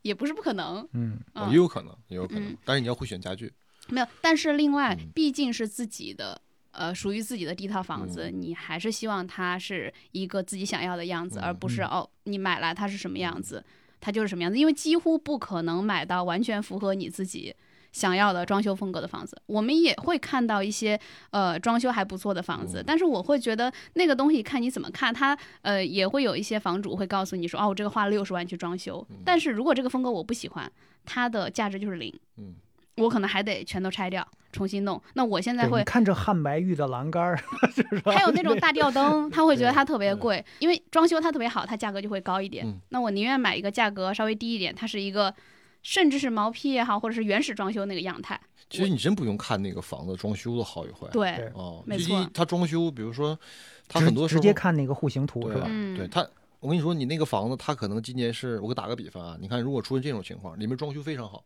[0.00, 0.88] 也不是不可能。
[0.92, 1.18] 嗯，
[1.50, 3.52] 也，有可能，也有可能嗯，但是你要会选家具。
[3.88, 4.06] 没有。
[4.20, 6.40] 但是另外嗯，毕竟是自己的。
[6.78, 13.64] 呃，属于自己的第一套房子，你还是希望它是一个自己想要的样子，嗯而不是嗯哦，你买来它是什么样子，
[13.98, 14.58] 它就是什么样子。
[14.58, 17.54] 因为几乎不可能买到完全符合你自己
[17.92, 19.40] 想要的装修风格的房子。
[19.46, 30.70] 我们也会看到一些呃装修还不错的房子，嗯但是我会觉得那个东西看你怎么看，它呃也会有一些房主会告诉你说，哦，我这个花了六十万去装修，但是如果这个风格我不喜欢，
[31.06, 32.54] 它的价值就是零，嗯，
[32.96, 35.00] 我可能还得全都拆掉重新弄。
[35.14, 37.36] 那我现在，会看这汉白玉的栏杆儿，
[37.74, 37.84] 是？
[38.06, 42.66] 还有那种大吊灯，他会觉得它特别贵，因为装修它特别好，它价格就会高一点。
[42.66, 45.34] 嗯那我宁愿买一个价格稍微低一点，它是一个
[45.82, 48.40] 甚至是毛坯也好，或者是原始装修那个样态。
[48.68, 51.06] 其实你真不用看那个房子装修的好与坏。
[51.12, 53.38] 对，哦，没错它装修，比如说
[53.86, 55.66] 它很多时候直接看那个户型图对是吧？
[55.68, 56.26] 嗯对它，
[56.58, 61.44] 我跟你说，你那个房子，它可能今年是我给打个比方啊，你看如果出现这种情况，里面装修非常好，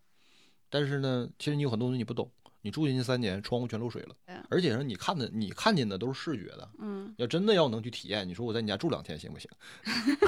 [0.71, 2.31] 但是呢，其实你有很多东西你不懂，
[2.62, 4.16] 你住进去三年，窗户全漏水了，
[4.49, 9.51] 而且说你看的，你看见的都是视觉的，嗯，要真的要能去体验，你说我在你家住两天行不行？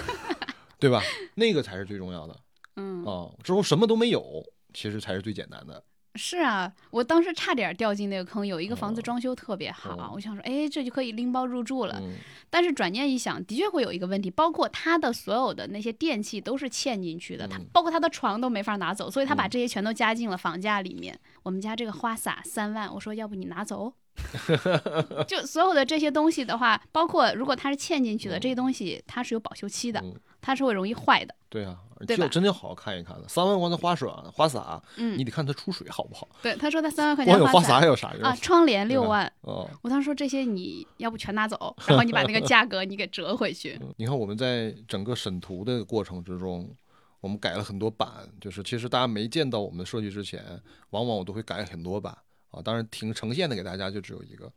[0.78, 1.00] 对吧？
[1.36, 2.36] 那个才是最重要的
[2.74, 3.30] 嗯，啊！
[3.44, 4.42] 之后什么都没有，
[4.74, 5.82] 其实才是最简单的。
[6.14, 8.46] 是啊，我当时差点掉进那个坑。
[8.46, 11.98] 有一个房子哦装修特别好，哦我想说，哎，这就可以拎包入住了。
[12.02, 12.16] 嗯，
[12.50, 21.18] 但是转念一想，的确会有一个问题，包括他的所有的那些电器都是嵌进去的，他嗯包括他的床都没法拿走，所以他把嗯这些全都加进了房价里面。
[21.42, 23.94] 我们家这个花洒三万，我说要不你拿走。
[25.26, 31.34] 就所有的这些东西的话，包括如果它是嵌进去的，嗯这些东西它是有保修期的，嗯它是会容易坏的。
[31.48, 33.28] 对啊，对吧就真的要好好看一看的。
[33.28, 36.26] 三万块的花洒，花洒，嗯你，得看它出水好不好。
[36.42, 39.30] 对，他说他三万块光有花洒洒还有啥用啊，窗帘六万。
[39.42, 43.78] 哦，我当时说这些你要不全拿走， 然后你把那个价格你给折回去。
[43.82, 46.74] 嗯你看我们在整个审图的过程之中，
[47.20, 48.08] 我们改了很多版，
[48.40, 50.42] 就是其实大家没见到我们的设计之前，
[50.90, 52.16] 往往我都会改很多版
[52.52, 52.62] 啊。
[52.62, 54.52] 当然，挺呈现的给大家就只有一个。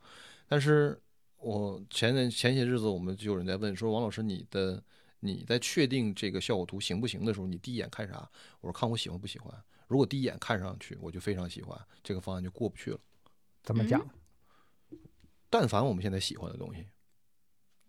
[0.47, 1.01] 但是
[1.37, 4.83] 我前年前些日子，我们就有人在问说，王老师，你的
[5.21, 8.29] 你在确定这个效果图行不行的时候，你第一眼看啥？
[8.61, 9.51] 我说看我喜欢不喜欢。
[9.87, 12.99] 如果第一眼看上去我就非常喜欢，这个方案就过不去了。
[13.63, 14.07] 怎么讲？
[15.49, 16.85] 但凡我们现在喜欢的东西，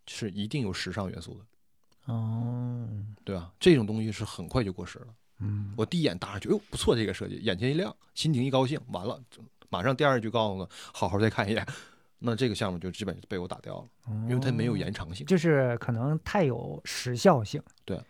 [0.07, 2.12] 是一定有时尚元素的。
[2.12, 2.88] 哦，
[3.24, 3.52] 对吧？
[3.59, 5.14] 这种东西是很快就过时了。
[5.40, 9.20] 嗯，我第一眼搭上去，哟，不错，这个设计，眼前一亮，心情一高兴，完了，
[9.68, 11.66] 马上第二句告诉我，好好再看一眼。
[12.18, 13.88] 那这个项目就基本被我打掉了，
[14.26, 15.26] 因为它没有哦延长性。
[15.26, 18.00] 就是可能太有时效性，对，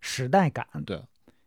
[0.00, 1.00] 时代感，对，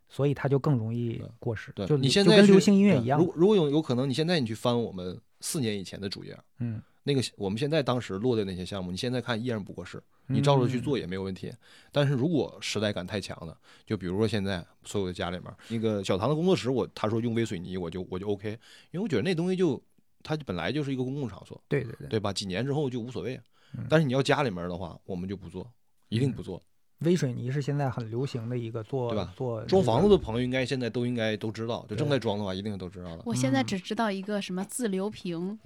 [0.08, 1.70] 所以它就更容易过时。
[1.76, 3.26] 对就你现在跟流行音乐一样如。
[3.26, 11.52] 果如果有有可能，你现在你去翻我们四年以前的主页，嗯，那个我们现在当时落的那些项目，你现在看依然不过时，你照着去做也没有问题。
[11.92, 18.50] 但是如果时代感太强了，就比如说现在所有的家里面，那个小唐的工作室，我他说用微水泥，我就我就 OK，
[18.92, 19.82] 因为我觉得那东西就
[20.24, 22.32] 它本来就是一个公共场所，对对对，对吧？
[22.32, 23.40] 几年之后就无所谓
[23.78, 23.86] 嗯。
[23.90, 25.70] 但是你要家里面的话，我们就不做，
[26.10, 26.62] 一定不做。
[27.02, 33.22] 微水泥是现在很流行的一个做对吧做装房子的的朋友应该现在都应该都知道，就正在装的话，一定都知道了。
[33.24, 35.60] 我现在嗯只知道一个什么自流屏，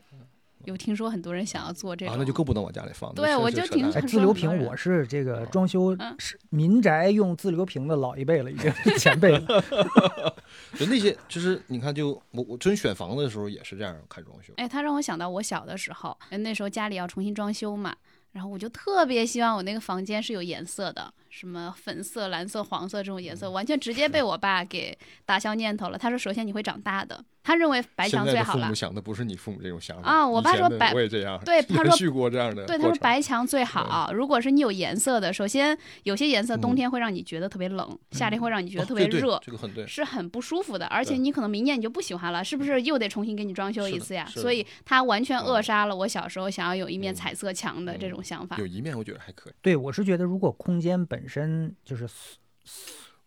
[0.65, 3.13] 有听说很多人想要做这个，啊，那就更不能往家里放。
[3.13, 9.63] 对我就挺是扯淡哎，自流屏说很多人我是这个装修嗯是民宅用自流平的老一辈了，已经 前辈了。
[10.77, 14.53] 就那些，就是你看就，我我真选房子的时候也是这样看装修。
[14.57, 17.95] 哎，他让我想到我小的时候，呃那时候家里要重新装修嘛，
[18.31, 25.97] 然后我就特别希望我那个房间是有颜色的，什么粉色、蓝色、黄色这种颜色，嗯完全直接被我爸给打消念头了。
[25.97, 28.75] 他说，首先你会长大的，他认为白墙最好了现在父母。
[28.75, 34.11] 想的不是你父母这种想法啊我爸说白我也这样，对 他说延续过这样的对，他说白墙最好。
[34.13, 39.87] 如果是你有颜色的，首先有些颜色冬嗯天会让你觉得特别冷，夏天会让你觉得哦特别对对热，这个很对。
[39.87, 44.25] 是很不舒服的，而且你可能明年你就不喜欢了，是不是又得重新给你装修一次呀？
[44.35, 48.57] 所以他完全扼嗯杀了我小时候想要有一面嗯彩色墙的这嗯种想法。
[48.57, 52.07] 有一面我觉得还可以，对，我是觉得如果空间本身就是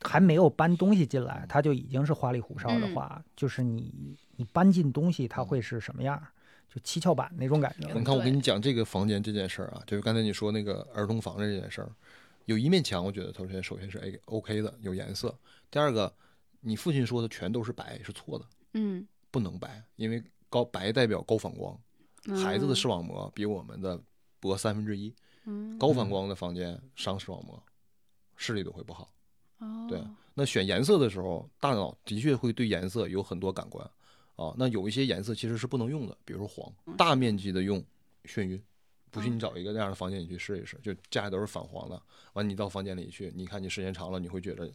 [0.01, 6.29] 还没有搬东西进来，它就已经是花里胡哨的嗯话，就是你你搬进东西，它嗯会是什么样儿？
[6.73, 7.87] 就七巧板那种感觉。
[7.95, 11.89] 你看我对跟你讲这个房间这件事儿啊，就是刚才你说那个儿童房这件事儿，
[12.47, 15.35] 有一面墙，我觉得首先首先是 A OK 的，有颜色。
[15.71, 16.13] 第二个，
[16.61, 21.79] 你父亲说的全都是白是错的，嗯，不能白，因为高白代表高反光，
[22.45, 24.01] 孩子的嗯视网膜比我们的
[24.41, 25.15] 薄三分之一，
[25.45, 27.63] 嗯高反光的房间伤视网膜，
[28.37, 29.11] 视力都会不好。
[29.59, 30.03] 哦对
[30.35, 33.89] 那选颜色的时候，大脑的确会对颜色有很多感官
[34.35, 34.53] 啊。
[34.59, 37.83] 那有一些颜色其实是不能用的，比如说黄，大面积的用
[38.25, 38.61] 眩晕。
[39.13, 44.69] 不信你找一个那样的房间，你去试一试，就家里都是反黄的，完你到房间里去，你看你时间长了，你会觉得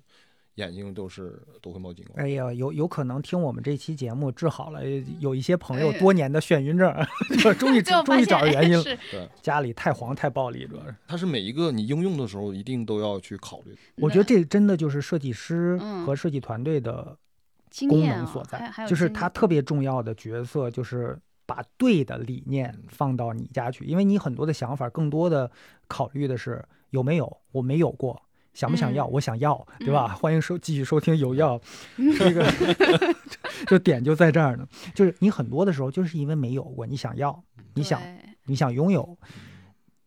[0.59, 2.23] 眼睛都是都会冒金光。
[2.23, 4.81] 哎呀，有有可能听我们这期节目治好了，
[5.19, 6.93] 有一些朋友哎多年的眩晕症，
[7.41, 8.83] 就终于 终于找着原因了。
[8.83, 10.93] 对家里太黄太暴力，主要是。
[11.07, 13.75] 它是每一个你应用的时候一定都要去考虑。
[13.95, 17.17] 我觉得这真的就是设计师嗯和设计团队的
[17.87, 25.49] 功能所在，就是经验它特别重要的角色，就是把对的理念嗯放到你家去，因为你很多的想法，更多的
[25.87, 28.21] 考虑的是有没有，我没有过。
[28.53, 29.05] 想不想要？
[29.07, 30.07] 嗯我想要，对吧？
[30.11, 31.59] 嗯欢迎收继续收听有要，
[32.17, 32.45] 这个
[33.67, 34.67] 就点就在这儿呢。
[34.93, 37.43] 就是你很多的时候就是因为没有过，你想要，
[37.73, 38.01] 你想
[38.45, 39.17] 你想拥有，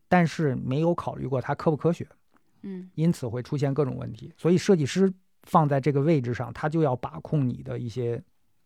[0.08, 2.06] 但是没有考虑过它科不科学，
[2.62, 4.32] 嗯因此会出现各种问题。
[4.36, 5.12] 所以设计师
[5.44, 8.22] 放在这个位置上，他就要把控你的一些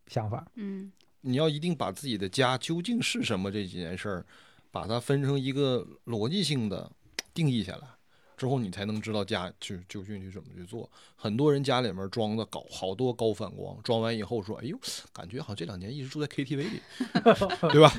[0.06, 0.46] 想法。
[0.54, 0.90] 嗯
[1.22, 4.26] 你要一定把自己的家究竟是什么这几件事儿，
[4.70, 6.88] 把它分成一个逻辑性的
[7.34, 7.88] 定义下来，
[8.36, 10.90] 之后你才能知道家就就进去怎么去做。
[11.16, 14.78] 很多人家里面装的搞好多高反光，装完以后说：“哎呦，
[15.12, 16.80] 感觉好像这两年一直住在 KTV 里，
[17.72, 17.92] 对吧？”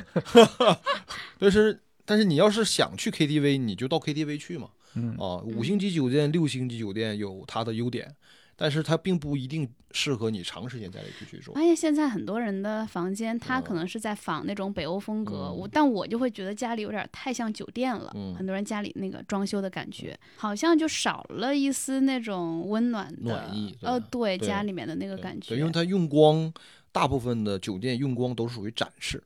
[1.40, 4.70] 但是但是你要是想去 KTV，你就到 KTV 去嘛。
[4.94, 8.16] 嗯啊，五星级酒店、六星级酒店有它的优点，
[8.58, 11.54] 但是它并不一定适合你长时间在里去居住。
[11.54, 18.12] 发现现在很多人的房间，他嗯可能是在仿那种北欧风格，嗯我但我就会觉得家里有点太像酒店了。
[18.16, 25.56] 嗯很多人家里那个装修的感觉，好像就少了一丝那种温暖的暖意呃，对对家里面的那个感觉。
[25.56, 26.52] 因为它用光，
[26.92, 29.24] 大部分的酒店用光都是属于展示，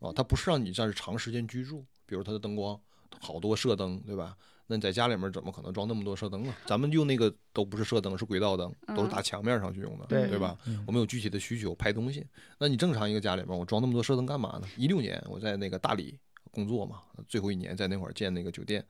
[0.00, 1.86] 啊，它不是让你在这长时间居住。
[2.06, 2.80] 比如它的灯光，
[3.20, 4.34] 好多射灯，对吧？
[4.70, 6.54] 那你在家里面怎么可能装那么多射灯啊？
[6.66, 10.56] 咱们用那个都不是射灯，是轨道灯，都是嗯打墙面上去用的，对对吧？
[10.66, 12.24] 嗯我们有具体的需求拍东西，
[12.58, 14.68] 那你正常一个家里面，我装那么多射灯干嘛呢？
[14.76, 16.18] 一六年我在那个大理
[16.50, 18.84] 工作嘛，最后一年在那会儿建那个酒店，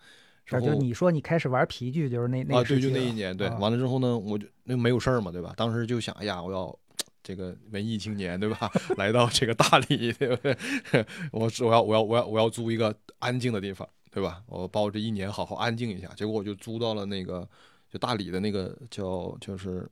[0.44, 5.54] 这然后就你说你开始玩皮具，就是那那啊，对，就那一年，对，啊完了之后呢，我就那没有事儿嘛，对吧？
[5.56, 6.76] 当时就想，哎呀，我要
[7.22, 8.68] 这个文艺青年，对吧？
[8.98, 10.56] 来到这个大理，对不对？
[11.30, 13.88] 我是我要我要我要我要租一个安静的地方，
[14.18, 14.42] 对吧？
[14.46, 17.48] 我把我这一年好好安静一下，结果我就租到了那个
[17.88, 19.88] 就大理的那个叫就是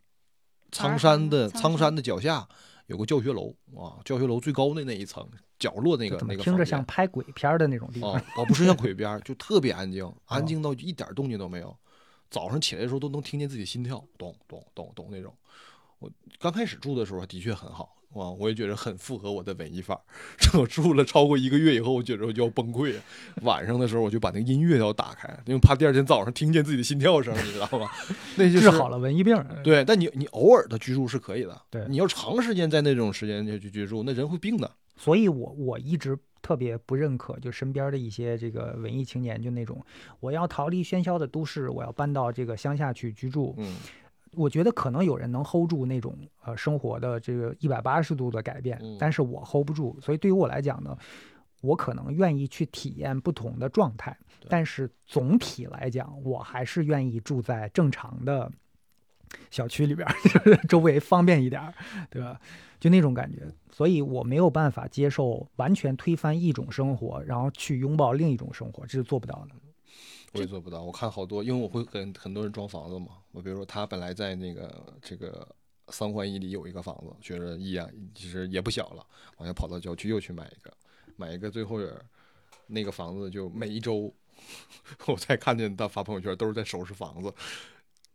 [0.72, 2.46] 苍山的苍山的脚下
[2.88, 5.24] 有个教学楼啊，教学楼最高的那一层
[5.60, 11.74] 角落那个那个听着像拍鬼片的那种地方哦，哦，不是像鬼片， 就特别安静，安静到一点动静都没有。
[12.28, 15.32] 早上起来的时候都能听见自己心跳，咚咚咚咚那种。
[16.00, 16.10] 我
[16.40, 20.00] 刚开始住的时候的确很好，哇，我也觉得很符合我的文艺范儿。
[20.38, 23.02] 这我住了超过一个月以后，我觉得我就要崩溃了。
[23.42, 27.88] 晚上的时候我就把那个音乐要打开，因为怕第二天早上听见自己的心跳声，你知道吗？
[28.36, 29.36] 那就是治好了文艺病。
[29.62, 31.62] 对，但你你偶尔的居住是可以的。
[31.70, 34.70] 对你要长时间在那种时间去居住，那人会病的。
[34.96, 39.84] 所以我我一直特别不认可，就身边的一些这个文艺青年，就那种
[40.20, 43.54] 我要逃离喧嚣的都市，我要搬到这个乡下去居住。
[43.58, 43.76] 嗯
[44.36, 49.98] 我觉得可能有人能 hold 住那种呃生活的这个一百八十度的改变，嗯但是我 hold 不住。
[50.00, 50.96] 所以对于我来讲呢，
[51.62, 54.16] 我可能愿意去体验不同的状态，
[54.48, 58.50] 但是总体来讲，我还是愿意住在正常的
[59.50, 61.74] 小区里边儿， 就是周围方便一点儿，
[62.10, 62.38] 对吧？
[62.78, 69.54] 就那种感觉，所以我没有办法接受完全推翻一种生活，然后去拥抱另一种生活，这是做不到的。
[70.32, 70.82] 我也做不到。
[70.82, 73.18] 我看好多，因为我会跟很多人装房子嘛。
[73.32, 75.46] 我比如说，他本来在那个这个
[75.88, 79.06] 三环以里有一个房子，觉得一呀，其实也不小了，
[79.38, 80.72] 往下跑到郊区又去买一个，
[81.16, 81.90] 买一个，最后也
[82.66, 84.12] 那个房子就每一周
[85.06, 87.32] 我才看见他发朋友圈，都是在收拾房子。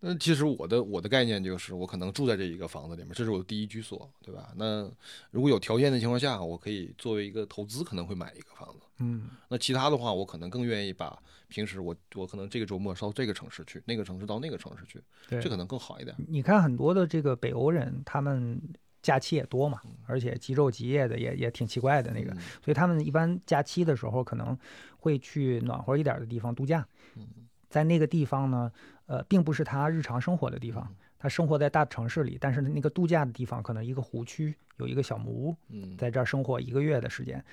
[0.04, 4.52] 那其实我的我的概念就是，我可能住在这一个房子里面，这是我的第一居所，对吧？
[4.56, 4.92] 那
[5.30, 8.88] 如果有条件的情况下，我可以作为一个投资，可能会买一个房子。
[8.98, 11.16] 嗯，那其他的话，我可能更愿意把
[11.50, 15.00] 平时我我可能这个周末到这个城市去，那个城市到那个城市去，
[15.40, 16.16] 这可能更好一点。
[16.28, 18.60] 你看很多的这个北欧人，他们
[19.04, 24.58] 假期也多嗯嘛，而且极昼极夜的也也挺奇怪的那个，嗯所以他们一般假期的时候可能
[24.98, 26.88] 会去暖和一点的地方度假。
[27.16, 27.28] 嗯
[27.70, 28.70] 在那个地方呢，
[29.12, 37.44] 呃，并不是他日常生活的地方，嗯他生活在大城市里，但是那个度假的地方可能一个湖区有一个小木屋，嗯，在这儿生活一个月的时间，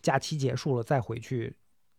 [0.00, 1.52] 假期结束了再回去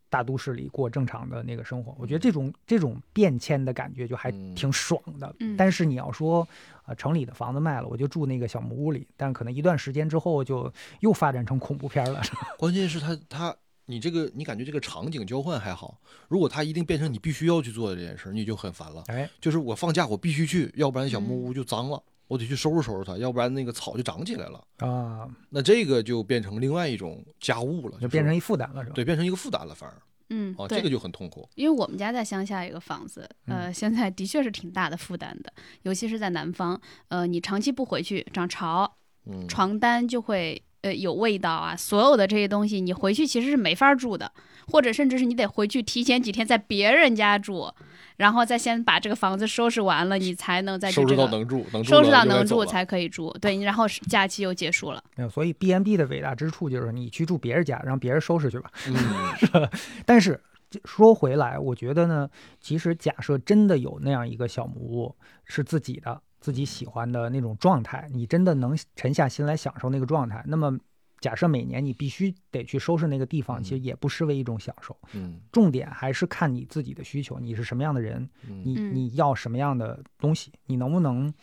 [0.10, 1.94] 大都市里过正常的那个生活。
[2.00, 5.36] 我觉得这种这种变迁的感觉就还嗯挺爽的。
[5.40, 6.48] 嗯但是你要说，
[6.86, 12.22] 呃，城里的房子卖了，我就住那个小木屋里，但可能一段时间之后就又发展成恐怖片了。
[12.58, 13.56] 关键是他他
[13.90, 19.02] 你这个你感觉这个场景交换还好，如果它一定变成你必须要去做的这件事，你就很烦了。
[19.08, 24.62] 哎，就是我放假我必须去，要不然小木嗯屋就脏了，我得去收拾收拾它，要不然那个草就长起来了。
[24.80, 28.94] 啊，那这个就变成另外一种家务了，就变成一负担了，是吧？
[28.94, 29.96] 对变成一个负担了，反而
[30.32, 31.48] 嗯，哦，这个就很痛苦。
[31.56, 36.78] 因为我们家在乡下有个房子，呃，现在的确是挺大的负担的，尤其是在南方，
[37.08, 40.62] 呃，你长期不回去，涨潮，嗯，床单就会。
[40.88, 44.32] 呃有味道啊，所有的这些东西，你回去其实是没法住的，
[44.68, 47.70] 或者甚至是你得回去提前几天在别人家住，
[48.16, 53.30] 然后再先把这个房子收拾完了，你才能再去收拾这个到能住，能住收拾到能住才可以住。
[53.42, 55.04] 对，然后假期又结束了。
[55.18, 58.72] 没有，所以 B N B 的伟大之处就是你去住别人家，让别人收拾去吧。
[58.88, 59.70] 嗯，
[60.06, 60.42] 但是
[60.86, 62.30] 说回来，我觉得呢，
[62.60, 65.16] 其实假设真的有那样一个小木屋
[65.46, 70.80] 是自己的、自己喜欢的那种状态，你真的能沉下心来享受那个状态，那么
[71.20, 74.96] 假设每年你必须得去收拾那个地方，嗯其实也不失为一种享受。
[75.12, 75.42] 嗯。
[75.52, 78.62] 重点还是看你自己的需求，你是什么样的人，嗯。
[78.64, 78.96] 你嗯。
[78.96, 81.34] 你要什么样的东西，你能不能，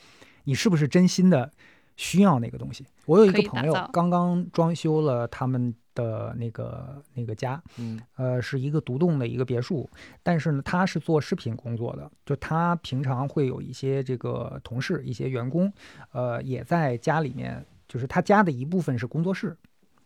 [0.45, 1.53] 你是不是真心的
[1.97, 2.87] 需要那个东西？
[3.05, 9.89] 我有一个朋友刚刚装修了他们的那个那个家，嗯呃，是一个独栋的一个别墅，
[10.23, 15.73] 但是呢，他是做视频工作的，就他平常会有一些这个同事、一些员工，
[16.13, 19.57] 呃，也在家里面，就是他家的一部分是工作室。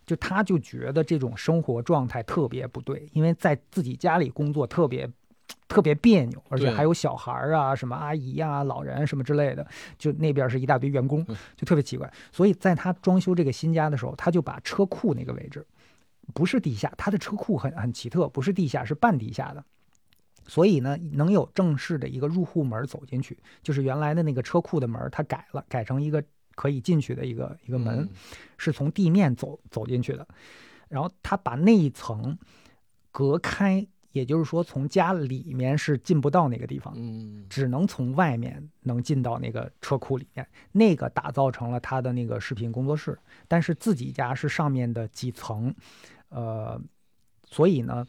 [0.07, 5.07] 就他就觉得这种生活状态特别不对，因为在自己家里工作特别
[5.68, 9.66] 特别别扭，而且还有小孩儿啊、什么阿姨呀、老人什么之类的，
[9.99, 12.11] 就那边是一大堆员工嗯，就特别奇怪。
[12.32, 15.62] 所以在他装修这个新家的时候，他就把车库那个位置，
[16.35, 19.64] 不是地下，他的车库很很奇特，不是地下，是半地下的。
[20.47, 26.24] 所以呢，能有正式的一个入户门走进去，就是原来的那个车库的门儿，它改了，改成一个
[26.55, 28.09] 可以进去的一个一个门，嗯
[28.57, 30.26] 是从地面走走进去的。
[30.89, 32.39] 然后他把那一层
[33.12, 40.49] 隔开，也就是说，从家里面是进不到那个地方，嗯只能从外面能进到那个车库里面。
[40.72, 45.74] 那个打造成了他的那个视频工作室，但是自己家是上面的几层，
[46.31, 46.81] 呃，
[47.45, 48.07] 所以呢，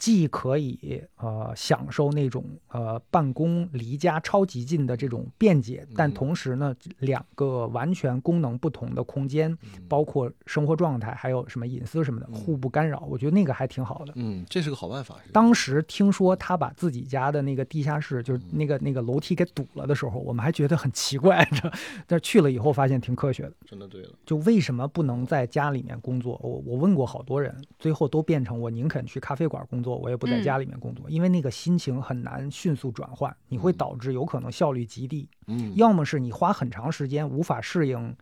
[0.00, 13.00] 既可以呃享受那种呃办公离家超级近的这种便捷，但嗯同时呢，两个完全功能不同的空间，嗯包括生活状态，还有什么隐私什么的，嗯互不干扰。
[13.10, 14.14] 我觉得那个还挺好的。
[14.16, 15.16] 嗯，这是个好办法。
[15.34, 21.70] 当时听说他把自己家的那个地下室，就是嗯那个那个楼梯给堵了的时候，我们还觉得很奇怪，你知道
[22.06, 23.52] 但去了以后发现挺科学的。
[23.66, 26.40] 真的对了，就为什么不能在家里面工作？
[26.42, 35.28] 我我问过好多人，最后都变成我宁肯去咖啡馆工作，我也不在嗯家里面工作，因为那个心情很难迅速转换，你会嗯导致有可能效率极低。
[35.46, 38.16] 嗯，要么是你花很长时间无法适应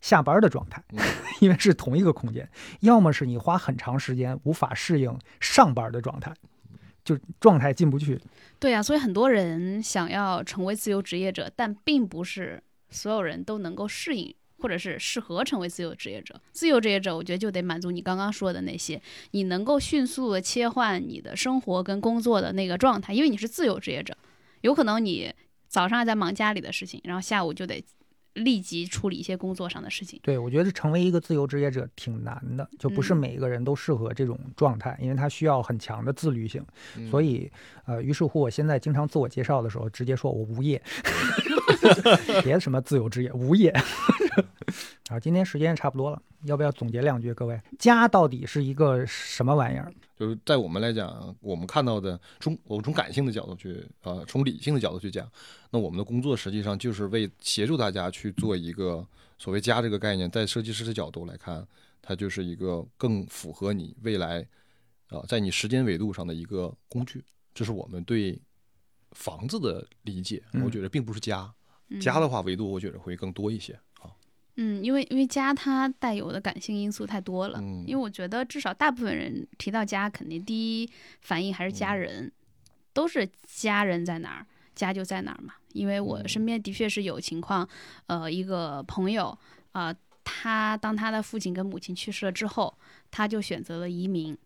[0.00, 0.98] 下班的状态嗯，
[1.40, 2.44] 因为是同一个空间；
[2.80, 6.32] 要么是你花很长时间无法适应上班的状态，
[7.04, 8.20] 就状态进不去。
[8.58, 14.34] 对啊，所以很多人想要成为自由职业者，但并不是所有人都能够适应。
[14.60, 19.00] 或者是适合成为自由职业者，自由职业者，我觉得就得满足你刚刚说的那些，
[19.30, 24.16] 你能够迅速的切换你的生活跟工作的那个状态，因为你是自由职业者，
[24.60, 25.32] 有可能你
[25.68, 27.82] 早上还在忙家里的事情，然后下午就得
[28.34, 30.20] 立即处理一些工作上的事情。
[30.22, 36.64] 对，我觉得成为一个自由职业者挺难的，就不是嗯每一个人都适合这种状态，因为他需要很强的自律性。
[36.96, 37.50] 嗯所以，
[37.86, 40.80] 呃，于是乎，我现在经常自我介绍的时候，直接说我无业，
[42.42, 43.70] 别什么自由职业，无业。
[45.08, 47.34] 啊，今天时间也差不多了，要不要总结两句？
[47.34, 49.92] 各位，家到底是一个什么玩意儿？
[50.16, 55.28] 就是在我们来讲，我们看到的从我们从感性的角度去，呃，从理性的角度去讲，
[55.70, 59.04] 那我们的工作实际上就是为协助大家去做一个
[59.38, 61.66] 所谓家这个概念，在设计师的角度来看，
[62.00, 64.46] 它就是一个更符合你未来，
[65.08, 67.24] 啊、在你时间维度上的一个工具。
[67.52, 68.40] 这是我们对
[69.12, 71.54] 房子的理解，嗯我觉得并不是家，嗯
[71.98, 74.12] 家的话维度我觉得会更多一些啊。
[74.56, 80.90] 嗯，因为因为家它带有的感性因素太多了，嗯因为我觉得至少大部分人提到家，肯定第一
[81.22, 82.30] 反应还是家人，
[82.92, 85.54] 都是家人在哪儿，家就在哪儿嘛。
[85.72, 87.66] 因为我嗯身边的确是有情况，
[88.06, 89.26] 呃，一个朋友
[89.72, 92.72] 啊、呃他当他的父亲跟母亲去世了之后，
[93.10, 94.36] 他就选择了移民，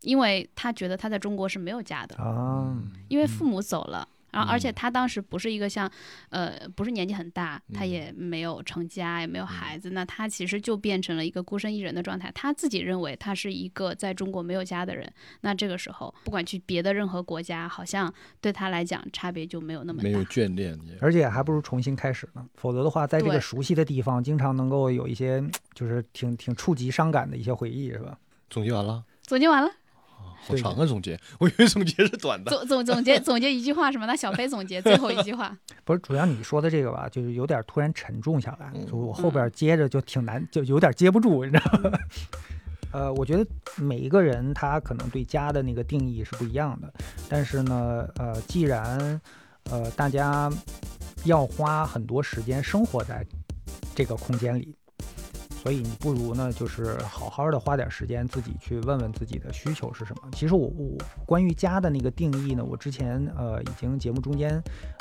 [0.00, 2.76] 因为他觉得他在中国是没有家的，啊，
[3.08, 4.08] 因为父母走了。
[4.30, 5.90] 然后，而且嗯他当时不是一个像，
[6.28, 12.30] 呃，不是年纪很大，他嗯也没有成家，也没有孩子，那他其实就变成了一个孤身一人的状态。
[12.34, 15.10] 他自己认为他是一个在中国没有家的人，
[15.40, 20.24] 那这个时候不管去别的任何国家，好像对他来讲差别就没有那么大没有。
[20.24, 22.46] 眷恋也，而且还不如重新开始呢。
[22.54, 25.42] 否则的话，在这个熟悉的地方，经常能够有一些
[25.74, 28.18] 就是挺挺触及伤感的一些回忆，是吧？
[28.50, 29.70] 总结完了，总结完了，
[30.46, 32.50] 好长啊总结， 我以为总结是短的。
[32.50, 34.06] 总总总结总结一句话什么？
[34.06, 35.56] 那小飞总结最后一句话。
[35.84, 41.98] 不是，主要你说的这个吧，就是有点突然沉重下来，我后边接着就挺难，就有点接不住，你知道吗？
[42.90, 43.46] 呃，我觉得
[43.76, 46.90] 每一个人他可能对家的那个定义是不一样的，
[47.28, 49.20] 但是呢，呃，既然
[49.70, 50.50] 呃大家
[51.24, 53.26] 要花很多时间生活在
[53.94, 54.74] 这个空间里，
[55.62, 60.22] 所以你不如呢，就是好好的花点时间自己去问问自己的需求是什么。
[60.32, 64.50] 其实我我关于家的那个定义呢，我之前呃已经节目中间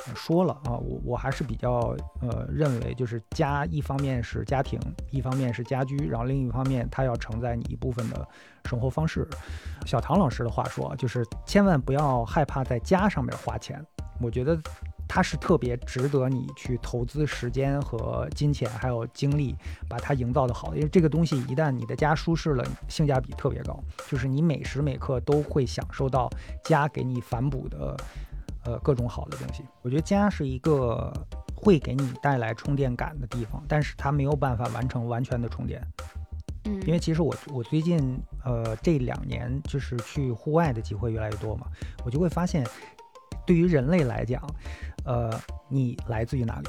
[0.08, 4.80] 呃说了啊，我我还是比较呃认为就是家一方面是家庭，
[5.12, 8.28] 一方面是家居，然后另一方面它要承载你一部分的
[8.66, 9.28] 生活方式。
[9.86, 13.86] 小唐老师的话说，就是千万不要害怕在家上面花钱。
[14.20, 14.60] 我觉得
[15.08, 19.56] 它是特别值得你去投资时间和金钱，还有精力，
[19.88, 20.76] 把它营造的好。
[20.76, 23.80] 因为这个东西一旦你的家舒适了，性价比特别高，
[24.10, 26.30] 就是你每时每刻都会享受到
[26.64, 27.98] 家给你反哺的，
[28.66, 29.64] 呃，各种好的东西。
[29.82, 31.12] 我觉得家是一个
[31.56, 35.82] 会给你带来充电感的地方，但是它没有办法完成完全的充电。
[36.66, 41.68] 嗯，因为其实我我最近呃这两年就是去户外的机会越来越多嘛，
[42.04, 42.68] 我就会发现，
[43.46, 44.46] 对于人类来讲，
[45.08, 45.32] 呃，
[45.70, 46.68] 你来自于哪里？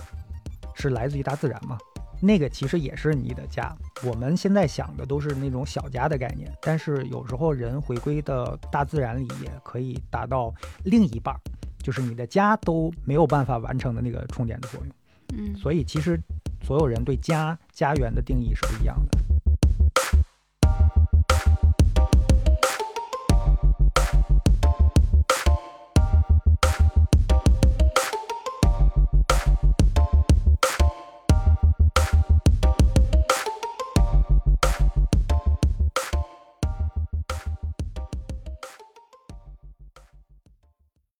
[0.75, 1.77] 是来自于大自然吗？
[2.21, 3.77] 那个其实也是你的家。
[4.05, 10.55] 我们现在想的都是那种小家的概念，但是有时候人回归到大自然里，也可以达到
[10.85, 11.41] 另一半儿，
[11.83, 14.95] 就是你的家都没有办法完成的那个充电的作用。
[15.37, 16.19] 嗯，所以其实
[16.63, 19.19] 所有人对家家园的定义是不一样的。